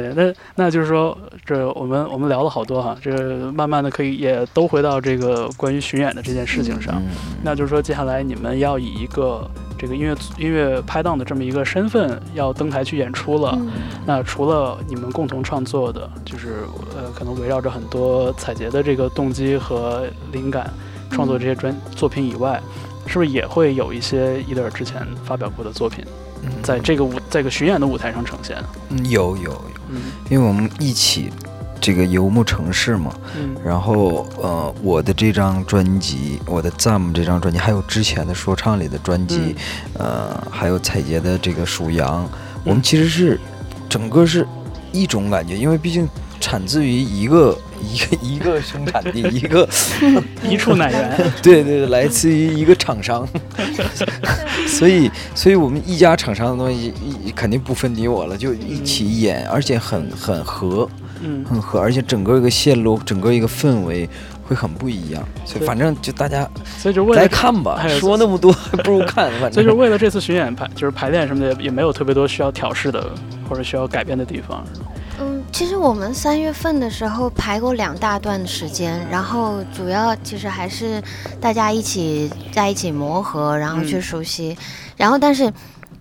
[0.00, 6.96] 对，那那就是说，这我们我们聊了好多哈，这慢慢的可以也都回到这个关于巡演的这件事情上。
[6.96, 7.06] 嗯
[7.42, 13.56] 那就是说，接下来你们要以一个这个音乐音乐拍档的这么一个身份，要登台去演出了。
[13.60, 13.68] 嗯
[14.06, 16.64] 那除了你们共同创作的，就是
[16.96, 20.72] 呃，可能围绕着很多采撷的这个动机和灵感
[21.10, 22.60] 创作这些专作品以外，
[23.06, 26.04] 是不是也会有一些伊德尔之前发表过的作品，
[26.42, 28.56] 嗯在这个舞在这个巡演的舞台上呈现？
[28.90, 29.96] 嗯有有有，嗯。
[30.30, 31.32] 因为我们一起
[31.80, 33.56] 这个游牧城市嘛，嗯。
[33.64, 39.54] 然后呃，我的这张专辑，我的 Zam 这张专辑，还有之前的说唱里的专辑，
[39.94, 42.28] 呃，还有彩杰的这个属羊，
[42.64, 43.40] 我们其实是
[43.88, 44.46] 整个是
[44.92, 46.08] 一种感觉，因为毕竟
[46.40, 49.68] 产自于一个 一个一个生产地， 一个
[50.48, 51.16] 一处奶源。
[51.42, 53.26] 对对对，来自于一个厂商，
[54.66, 56.92] 所以所以我们一家厂商的东西
[57.24, 60.88] 一肯定不分你我了，就一起演，而且很很合。
[61.22, 64.06] 嗯很合，而且整个一个线路，整个一个氛围
[64.44, 65.26] 会很不一样。
[65.46, 66.46] 所以反正就大家
[66.78, 67.22] 所以就为了。
[67.22, 69.30] 来看吧说那么多还不如看。
[69.40, 73.10] 反正所以就为了这次巡演排，就是排练什么的，也也没有特别多需要调试的
[73.48, 74.62] 或者需要改变的地方。
[75.46, 81.02] 嗯，其实我们三月份的时候排过两大段时间，然后主要其实还是
[81.40, 84.56] 大家一起在一起磨合，然后去嗯熟悉，
[84.96, 85.52] 然后但是。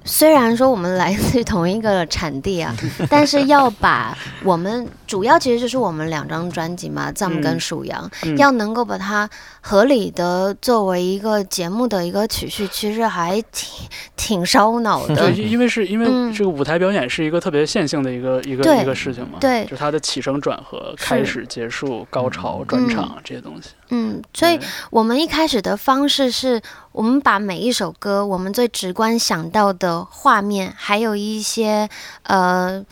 [0.08, 2.76] 虽然说我们来自同一个产地啊，
[3.10, 9.30] 但是要把我们主要其实就是我们两张专辑嘛，《藏》跟嗯《属羊》嗯要能够把它
[9.62, 15.16] 合理的作为一个节目的一个曲序，其实还挺挺烧脑的。
[15.16, 15.34] 对，。
[15.34, 16.34] 因因为是因为嗯。
[16.34, 19.64] 这个舞台表演是一个特别线性的一个一个一个事情嘛，对。
[19.64, 23.70] 就是它的起承转合、开始、结束、高潮、转场这些东西。
[23.90, 26.60] 嗯，所以我们一开始的方式是，
[26.92, 31.88] 我们把每一首歌我们最直观想到的画面，还有一些
[32.24, 32.84] 呃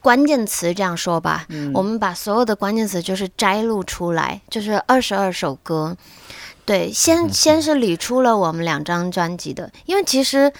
[0.00, 5.96] 关键词这样说吧，嗯我们把所有的关键词就是摘录出来，就是二十二首歌。
[6.64, 10.52] 对，先先是理出了我们两张专辑的，因为其实，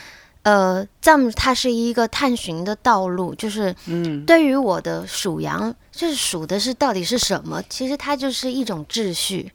[0.43, 7.63] 呃，Jump 它是一个探寻的道路，就是嗯对于我的属羊，就是属的是到底是什么？
[7.69, 9.53] 其实它就是一种秩序，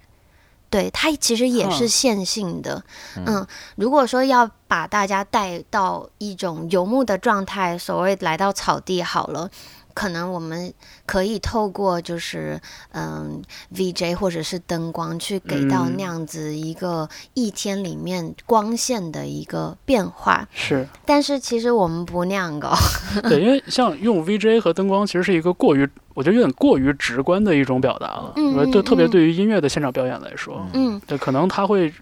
[0.75, 2.83] 对它其实也是嗯线性的。
[3.15, 3.47] 嗯，
[3.77, 9.49] 如果说要把大家带到一种游牧的状态，所谓来到草地好了。
[9.95, 10.71] 可能我们
[11.07, 13.41] 可以透过就是嗯
[13.73, 22.75] VJ 或者是灯光去给到嗯那样子一个一天里面光线的一个变化，是但是其实我们不那样搞，
[23.27, 28.33] 对，因为像用 VJ 和灯光，其实是一个过于，我觉得有点过于直观的一种表达了。
[28.35, 31.01] 嗯呃对，嗯特别嗯对于音乐的现场表演来说，嗯。
[31.07, 31.95] 对，可能它会吸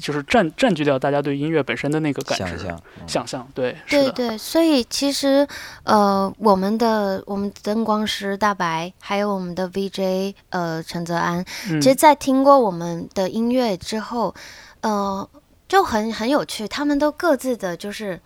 [0.00, 3.48] 就是占占据掉大家对音乐本身的那个感知、想象，嗯想象。
[3.54, 5.46] 对，对对，所以其实
[5.84, 14.34] 呃，我们的我们灯光师大白，还有我们的 VJ 呃陈泽安，嗯其实，在听过我们的音乐之后，
[14.80, 15.28] 呃，
[15.68, 18.20] 就很很有趣，他们都各自的就是。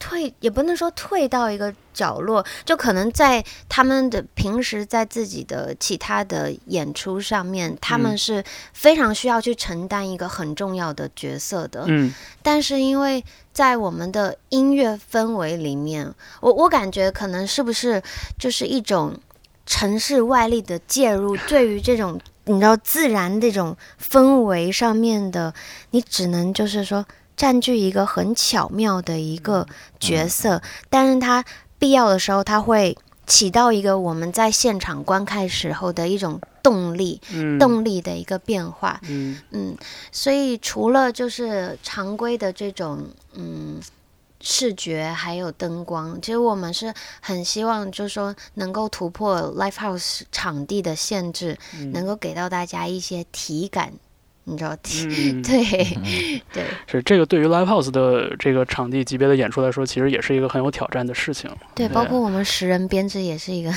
[0.00, 11.84] 退也不能说退到一个角落，就可能在他们的平时在自己的其他的演出上面，他们嗯是非常需要去承担一个很重要的角色的。
[11.86, 13.22] 嗯但是因为
[13.52, 18.02] 在我们的音乐氛围里面，我我感觉可能是不是
[18.38, 19.14] 就是一种
[19.66, 25.52] 城市外力的介入，对于这种你知道自然这种氛围上面的，
[25.90, 27.04] 你只能就是说
[27.36, 29.66] 占据一个很巧妙的一个
[29.98, 31.44] 角色，但是它
[31.78, 39.00] 必要的时候，它会起到一个我们在现场观看时候的一种动力，嗯，动力的一个变化。
[39.04, 39.40] 嗯。
[39.50, 39.76] 嗯，
[40.12, 43.80] 所以除了就是常规的这种嗯
[44.40, 51.92] 视觉还有灯光，其实我们是很希望就是说能够突破 live house 场地的限制，嗯。
[51.92, 53.92] 能够给到大家一些体感，
[54.50, 56.64] 你知道、嗯， 对对。
[56.86, 61.48] 是这个对于 live house 的这个场地级别的演出来说，其实也是一个很有挑战的事情。
[61.74, 63.72] 对，包括我们十人编制也是一个，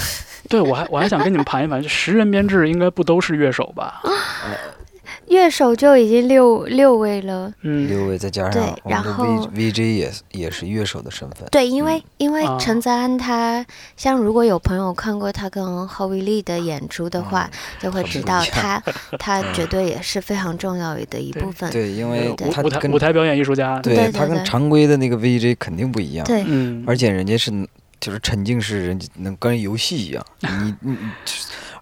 [0.50, 4.02] 对我还我还想跟你们盘一盘，十人编制应该不都是乐手吧？
[5.28, 7.54] 乐手就已经六六位了。
[7.62, 12.58] 嗯，六位再加上对然后 V VJ 也也是乐手的身份，对，因为因为啊。
[12.60, 13.66] 陈泽安他，
[13.98, 17.50] 像如果有朋友看过他跟 Howie Lee 的演出的话，
[17.82, 18.82] 就会知道他
[19.20, 21.70] 他 绝对也是非常重要的一部分。
[21.72, 23.80] 对，因为对他跟舞台舞台表演艺术家。
[23.82, 26.44] 对对对他跟常规的那个 VJ 肯定不一样，对。
[26.46, 27.52] 嗯，而且人家是
[28.00, 30.98] 就是沉浸式，人家能跟游戏一样，你你，你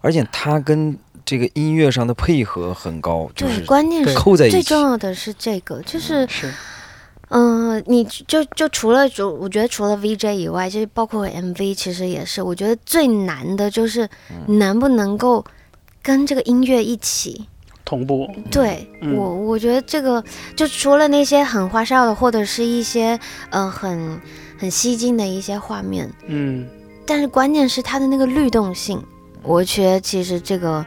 [0.00, 4.82] 而且他跟这个音乐上的配合很高，就对，是关键是扣在一起最重。
[4.82, 6.52] 要的是这个，就是是
[7.34, 15.42] 嗯、你就就除了就我觉得除了 VJ 以外，就是包括 MV，其实也是，我觉得最难的就是嗯能不能够
[16.02, 17.46] 跟这个音乐一起。
[17.84, 18.30] 同步。
[18.50, 20.22] 对、嗯我，我觉得这个
[20.54, 23.18] 就除了那些很花哨的，或者是一些
[23.50, 24.20] 呃很
[24.58, 26.66] 很吸睛的一些画面，嗯，
[27.06, 29.02] 但是关键是它的那个律动性，
[29.42, 30.84] 我觉得其实这个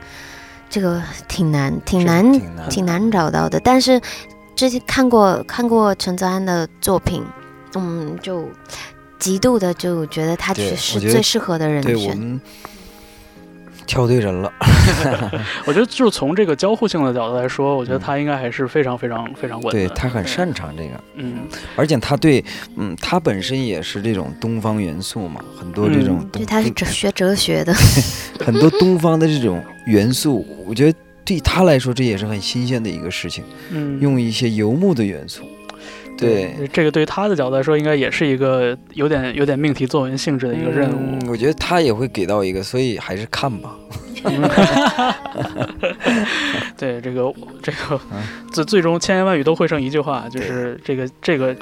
[0.69, 3.59] 这个挺难，挺难，挺难找到的。
[3.59, 3.99] 但是
[4.55, 7.23] 之前看过看过陈泽安的作品，
[7.75, 8.47] 嗯，就
[9.19, 11.93] 极度的就觉得他对确实我觉得最适合的人选。
[11.93, 12.41] 对我们
[13.85, 14.51] 挑对人了，
[15.65, 18.01] 我觉得就是从这个交互性的角度来说，我觉得嗯。
[18.05, 19.71] 他应该还是非常非常非常稳的。
[19.71, 22.43] 对他很擅长这个，嗯，而且他对，
[22.75, 27.73] 嗯，他本身也是这种东方元素嘛，很多这种嗯东，就他是哲学哲学的，
[28.39, 35.41] 很多东方的这种元素，我觉得对他来说这也是很新鲜的一个事情，嗯，用一些游牧的元素，
[36.17, 36.67] 对。
[36.71, 40.95] 这个对于他的角度来说，应该也是一个有点有点命题作文性质的一个任务。
[40.99, 43.75] 嗯，我觉得他也会给到一个，所以还是看吧。
[46.77, 51.55] 对这个这个嗯最最终千言万语都汇成一句话，就是这个这个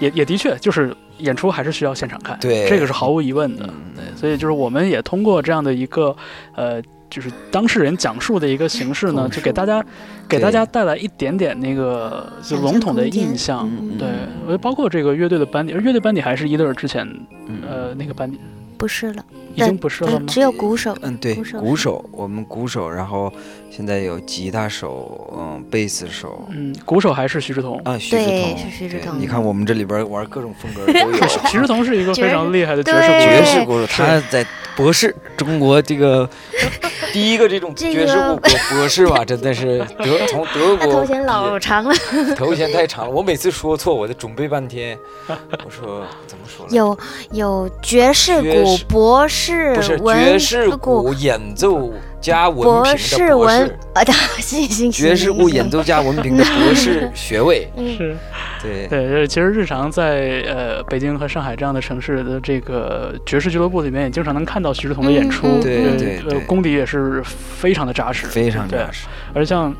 [0.00, 3.64] 也也的确就是演出还是需要现场看，对这个是毫无疑问的。
[3.66, 6.14] 嗯对，所以就是我们也通过这样的一个
[6.54, 6.82] 呃。
[7.10, 9.84] 就是当事人讲述的一个形式呢，就给大家
[10.28, 13.68] 给大家带来一点点那个就笼统的印象。
[13.68, 14.08] 嗯对，
[14.42, 17.06] 我觉得包括这个乐队的班底，而乐队班底还是伊德尔之前
[17.46, 17.60] 嗯。
[17.68, 18.38] 呃那个班底。
[18.78, 19.22] 不是了，
[19.54, 20.16] 已经不是了吗？
[20.20, 20.96] 呃只有鼓手。
[21.02, 21.60] 嗯，对，鼓手。
[21.60, 23.30] 鼓手，我们鼓手，然后
[23.70, 27.78] 现在有吉他手，嗯，贝斯手，嗯，鼓手还是徐志同。
[27.84, 29.12] 啊，徐志对同，是徐志同。
[29.12, 33.26] 对你看我们这里边玩各种风格都有， 徐志同是一个非常厉害的 爵士对鼓手。
[33.28, 34.46] 爵士鼓手，他在
[34.80, 36.28] 博士中国这个
[37.12, 41.94] 第一个这种这爵士个鼓博博士吧，真的是 德从德他国头衔老长了，
[42.36, 44.96] 头衔太长了，我每次说错，我得准备半天。
[45.28, 46.66] 我说怎么说？
[46.70, 46.98] 有
[47.32, 54.04] 有爵士鼓博士不是爵士鼓鼓演奏加文博凭士的博文士， 啊，
[54.40, 57.68] 行行行，爵士鼓演奏家文凭的博士 学位。
[57.76, 58.16] 嗯，是。
[58.62, 66.38] 对，对，其实日常在呃北京和上海这样的城市的这个爵士俱乐部里面，也经常能看到徐志同的演出，嗯嗯对呃对对。
[66.38, 68.78] 呃，功底也是非常的扎实，非常对。
[68.78, 69.06] 扎实。
[69.32, 69.74] 而像呃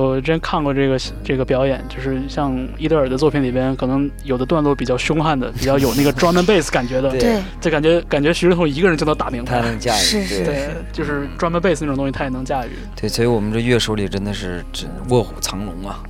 [0.00, 9.52] 我之前看过这个这个表演，就是像伊德尔的作品里边，可能有的段落比较凶悍的，比较有那个 drum and bass 感觉的，对对，就感觉感觉徐志同一个人就能打明白。
[9.52, 12.70] 他能驾驭，是是对对，就是 drum and bass 那种东西，他也能驾驭。
[12.94, 16.02] 对，所以我们这乐手里真的是真卧虎藏龙啊。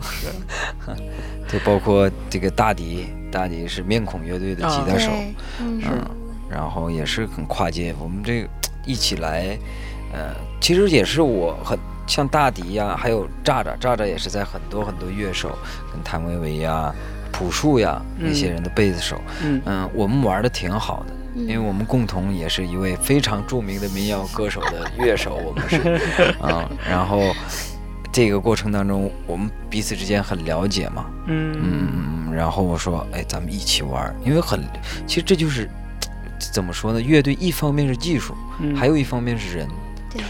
[1.49, 5.81] 对，包括这个大迪，大迪是面孔乐队的吉他手，对，嗯，
[6.51, 7.95] 然后也是很跨界。
[8.01, 8.49] 我们这个
[8.85, 9.57] 一起来，
[10.13, 15.51] 呃，其实也是我很像大迪呀、还有炸炸，炸炸也是在很多很多乐手，
[15.93, 16.95] 跟谭维维呀、
[17.33, 19.61] 朴树呀那些人的贝斯手，嗯。
[19.65, 21.13] 嗯，我们玩的挺好的。
[21.39, 26.01] 因为我们共同也是一位非常著名的民谣歌手的乐手，我们是。
[26.41, 27.31] 啊、 然后
[28.11, 31.55] 这个过程当中，我们彼此之间很了解嘛，嗯。
[31.61, 34.65] 嗯，然后我说，哎，咱们一起玩，因为很，
[35.07, 35.69] 其实这就是
[36.39, 37.03] 怎么说呢？
[37.03, 39.69] 乐队一方面是技术，嗯，还有一方面是人，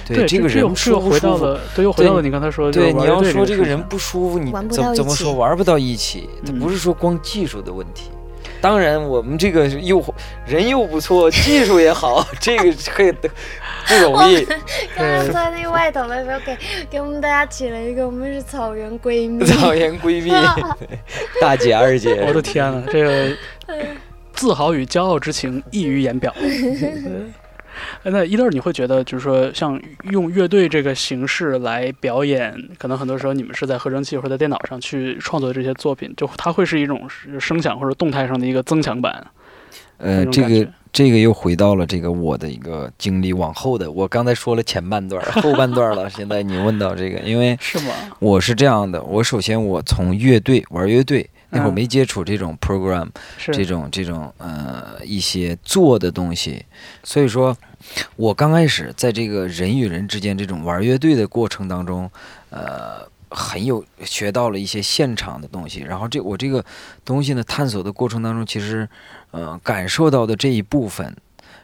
[0.07, 1.01] 对对这个人又？
[1.01, 6.28] 回到了，对，又回到了你刚才说的，对，你要说这个人不舒服，你怎怎么说玩不到一起？
[6.45, 8.11] 它嗯不是说光技术的问题。
[8.61, 10.03] 当然，我们这个又
[10.47, 14.45] 人又不错，技术也好，这个可以不容易。
[14.97, 16.57] 刚刚在那个外头的时候，给
[16.91, 20.30] 给我们大家起了一个，我们是草原闺蜜，草原闺蜜，
[20.80, 20.99] 对
[21.41, 23.37] 大姐、二姐，我的天呐，这个
[24.32, 26.34] 自豪与骄傲之情溢于言表。
[28.03, 29.80] 哎那伊乐，你会觉得就是说，像
[30.11, 39.26] 用乐队这个形式来表演，可能很多时候你们是在合成器或者在电脑上去创作这些作品，就它会是一种是声响或者动态上的一个增强版。
[39.99, 46.09] 那呃，这个这个又回到了这个我的一个经历往后的，我刚才说了前半段，后半段了。
[46.11, 47.95] 现在你问到这个，因为是吗？
[48.18, 56.64] 我是这样的，我首先我从乐队玩乐队那会儿嗯没接触这种 program，、是这种这种呃一些做的东西，
[57.05, 57.57] 所以说，
[58.16, 62.11] 我刚开始在这个人与人之间这种玩乐队的过程当中，
[62.51, 65.80] 呃，很有学到了一些现场的东西。
[65.80, 66.64] 然后这我这个
[67.05, 68.88] 东西呢，探索的过程当中，其实
[69.30, 71.16] 呃感受到的这一部分，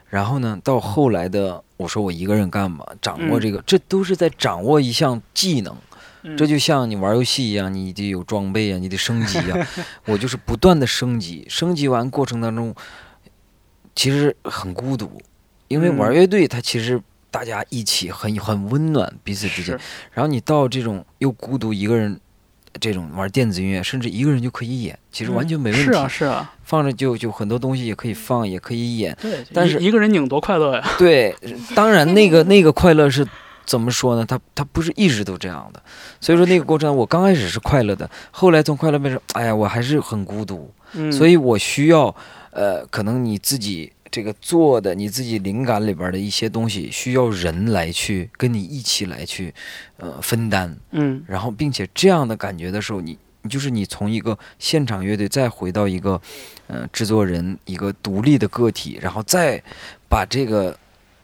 [0.09, 5.75] 然后呢，到后来的我说我一个人干嘛，掌握嗯这个，这都是在掌握一项技能。
[6.23, 9.67] 嗯这就像你玩游戏一样，你得有装备啊，你得升级啊。
[10.05, 12.73] 我就是不断的升级，升级完过程当中，
[13.95, 15.21] 其实很孤独，
[15.67, 19.77] 因为嗯玩乐队它其实大家一起很很温暖，彼此之间。
[20.11, 22.19] 然后你到这种又孤独一个人，
[22.79, 25.85] 这种玩电子音乐，甚至一个人就可以演，其实完全没问题。
[25.85, 29.15] 是啊，是啊，放着就就很多东西也可以放，也可以演。
[29.21, 30.89] 对，但是一一个人拧多快乐呀！
[30.97, 31.35] 对，
[31.75, 33.27] 当然那个 那个快乐是
[33.65, 34.25] 怎么说呢？
[34.25, 35.81] 他他不是一直都这样的，
[36.19, 42.13] 所以说那个过程我刚开始是快乐的，后来从快乐变成哎呀，我还是很孤独，嗯，所以我需要
[42.51, 49.53] 呃，可能你自己这个做的你自己灵感里边的一些东西，需要人来去跟你一起来去
[49.97, 56.21] 呃分担，嗯然后并且这样的感觉的时候，你你就是你从一个现场乐队再回到一个
[56.67, 59.63] 呃制作人一个独立的个体，然后再
[60.09, 60.77] 把这个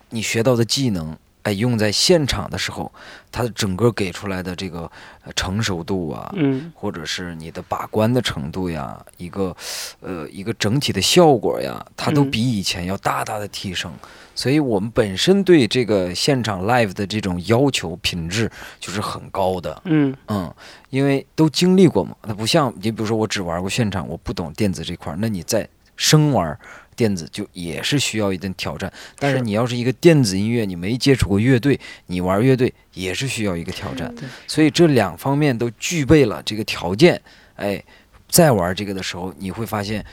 [0.09, 1.17] 你学到的技能。
[1.43, 2.91] 哎，用在现场的时候，
[3.31, 4.91] 它的整个给出来的这个
[5.23, 6.71] 呃成熟度啊，嗯。
[6.75, 9.55] 或者是你的把关的程度呀，一个
[10.01, 12.31] 呃一个整体的效果呀，它都嗯。
[12.31, 13.91] 比以前要大大的提升。
[14.35, 20.15] 所以我们本身对这个现场 live 的这种要求品质就是很高的，嗯。
[20.27, 20.53] 嗯，
[20.89, 25.67] 因为都经历过嘛，它不像你比如说我只玩过现场，我不懂电子这块儿，那你在
[25.99, 26.57] 生玩
[26.95, 28.91] 电子就也是需要一定挑战。
[29.17, 34.13] 但是是你要是一个电子音乐，你没接触过乐队，你玩乐队也是需要一个挑战。
[34.47, 37.21] 所以这两方面都具备了这个条件，
[37.55, 37.83] 哎，
[38.29, 40.05] 在玩这个的时候，你会发现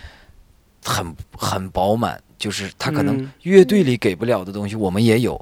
[0.84, 5.34] 很很饱满，就是他可能嗯乐队里给不了的东西，我们也有；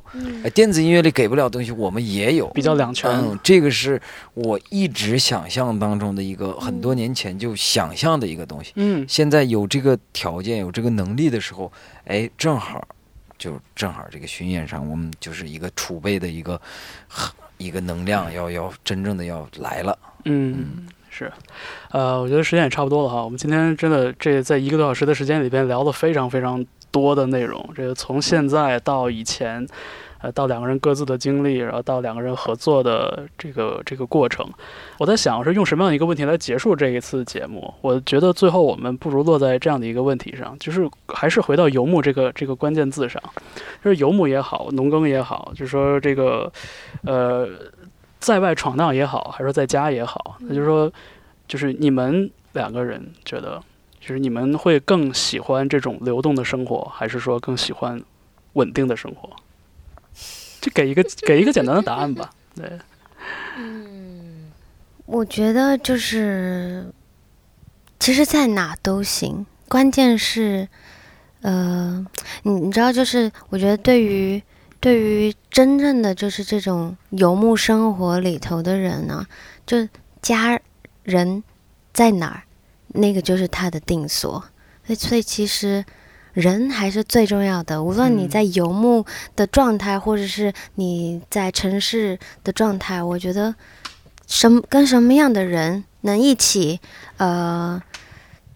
[0.55, 2.47] 电子音乐里给不了的东西，我们也有。
[2.49, 3.11] 比较两全。
[3.11, 4.01] 嗯，这个是
[4.35, 8.73] 我一直想象当中的一个很多年前就想象的一个东西。
[8.77, 11.71] 嗯现在有这个条件、有这个能力的时候，
[12.05, 12.87] 哎，正好
[13.37, 16.61] 就正好这个巡演上，我们就是一个储备的一个
[17.59, 19.99] 一个能量要要真正的要来了。
[20.25, 21.31] 嗯，是，
[21.91, 23.23] 呃，我觉得时间也差不多了哈。
[23.23, 26.65] 我们今天真的这在一个多小时的时间里边聊了非常非常
[26.95, 29.67] 多的内容，这个从现在到以前。
[30.25, 34.43] 呃，到两个人各自的经历，然后到两个人合作的这个这个过程。
[34.97, 37.75] 我在想，是用什么样的一个问题来结束这一次节目？
[37.83, 43.23] 我觉得最后我们不如落在这样的一个问题上，就是还是回到游牧这个这个关键字上，
[43.85, 46.51] 就是游牧也好，农耕也好，就是说这个
[47.03, 47.47] 呃，
[48.19, 50.91] 在外闯荡也好，还是说在家也好，那就是说，
[51.47, 53.63] 就是你们两个人觉得，
[54.07, 57.99] 就是你们会更喜欢这种流动的生活，还是说更喜欢
[58.53, 59.31] 稳定的生活？
[60.61, 62.31] 就给一个给一个简单的答案吧。
[62.55, 62.79] 对，
[63.57, 64.53] 嗯
[65.07, 66.85] 我觉得就是，
[67.99, 70.69] 其实，在哪都行，关键是，
[71.41, 72.05] 呃，
[72.43, 74.43] 你你知道，就是我觉得对于
[74.81, 79.27] 对于真正的就是这种游牧生活里头的人呢，
[79.65, 79.89] 就
[80.21, 80.61] 家
[81.05, 81.43] 人
[81.95, 82.43] 在哪儿，
[82.95, 84.43] 那个就是他的定所。
[84.87, 85.85] 所以，所以其实
[86.33, 87.83] 人还是最重要的。
[87.83, 89.05] 无论你嗯在游牧
[89.37, 93.55] 的状态，或者是你在城市的状态，我觉得
[94.27, 96.81] 什么跟什么样的人能一起，
[97.19, 97.81] 呃，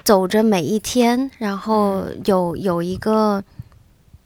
[0.03, 3.43] 走着每一天，然后有有一个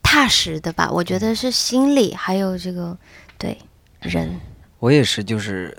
[0.03, 0.91] 踏实的吧。
[0.91, 2.97] 我觉得是心理，还有这个
[3.39, 3.59] 对
[4.01, 4.41] 人。
[4.79, 5.77] 我也是，就是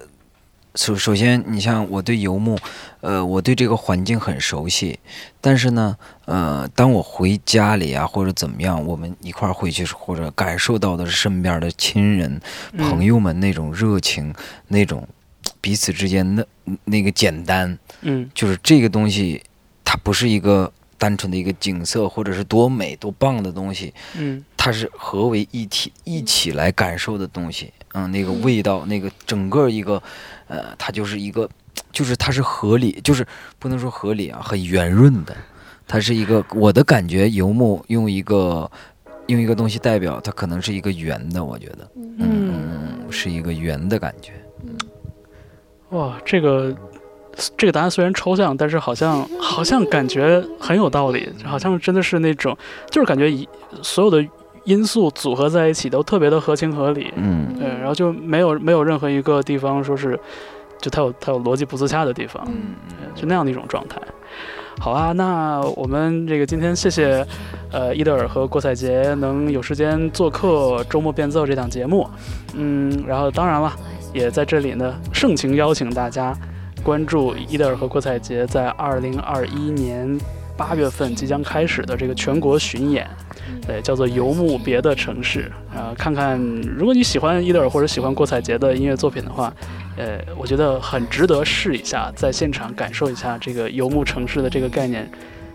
[0.75, 2.57] 首首先，你像我对游牧，
[3.01, 4.99] 呃，我对这个环境很熟悉，
[5.39, 5.95] 但是呢，
[6.25, 12.41] 呃，当我回家里啊，或者怎么样，我们一块儿回去，或者感受到的是身边的亲人、
[12.75, 14.33] 朋友，友们那种热情，
[14.69, 15.07] 那种
[15.61, 16.43] 彼此之间那
[16.85, 18.27] 那个简单，嗯。
[18.33, 19.43] 就是这个东西，
[19.85, 24.43] 它不是一个单纯的一个景色，或者是多美多棒的东西，嗯。
[24.57, 30.01] 它是合为一体一起来感受的东西，嗯，那个味道，那个整个一个，
[30.47, 31.49] 呃，它就是一个，
[31.91, 33.25] 就是它是合理，就是
[33.57, 35.35] 不能说合理啊，很圆润的，
[35.87, 38.69] 它是一个我的感觉，游牧用一个
[39.27, 42.15] 用一个东西代表，它可能是一个圆的，我觉得，嗯。
[42.19, 42.53] 嗯，
[43.05, 44.33] 嗯，是一个圆的感觉，
[45.89, 46.75] 哇，这个。
[47.57, 52.55] 这个答案虽然抽象，但是好像好像感觉很有道理，好像真的是那种，
[52.91, 53.49] 就是感觉一
[53.81, 54.23] 所有的
[54.65, 57.53] 因素组合在一起都特别的合情合理，嗯。
[57.57, 60.19] 对，然后就没有没有任何一个地方说是，
[60.79, 62.75] 就它有它有逻辑不自洽的地方，嗯。
[62.89, 63.99] 对就那样的一种状态。
[64.79, 67.25] 好啊，那我们这个今天谢谢
[67.71, 72.09] 呃伊德尔和郭采洁能有时间做客周末变奏这档节目，
[72.55, 73.71] 嗯，然后当然了，
[74.13, 76.35] 也在这里呢盛情邀请大家
[76.83, 80.17] 关注伊德尔和郭采洁在二零二一年
[80.57, 83.07] 八月份即将开始的这个全国巡演。
[83.65, 86.39] 对，叫做游牧别的城市啊、看看
[86.77, 89.53] 如果你喜欢伊德尔或者喜欢郭采洁的音乐作品的话，
[89.97, 95.09] 呃，我觉得很值得试一下，在现场感受一下这个游牧城市的这个概念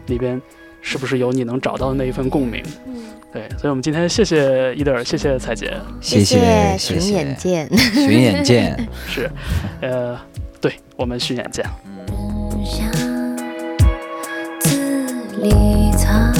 [0.07, 0.41] 里边，
[0.81, 2.62] 是不是有你能找到的那一份共鸣？
[3.31, 6.39] 对，所以我们今天谢谢伊德尔，谢谢采洁，谢谢
[6.79, 7.69] 谢巡演见。
[7.77, 8.89] 巡演见。
[9.07, 9.31] 是，
[9.83, 10.19] 呃，
[10.61, 11.62] 对我们巡演见。
[12.57, 12.91] 人像
[14.61, 14.77] 字
[15.43, 16.33] 里藏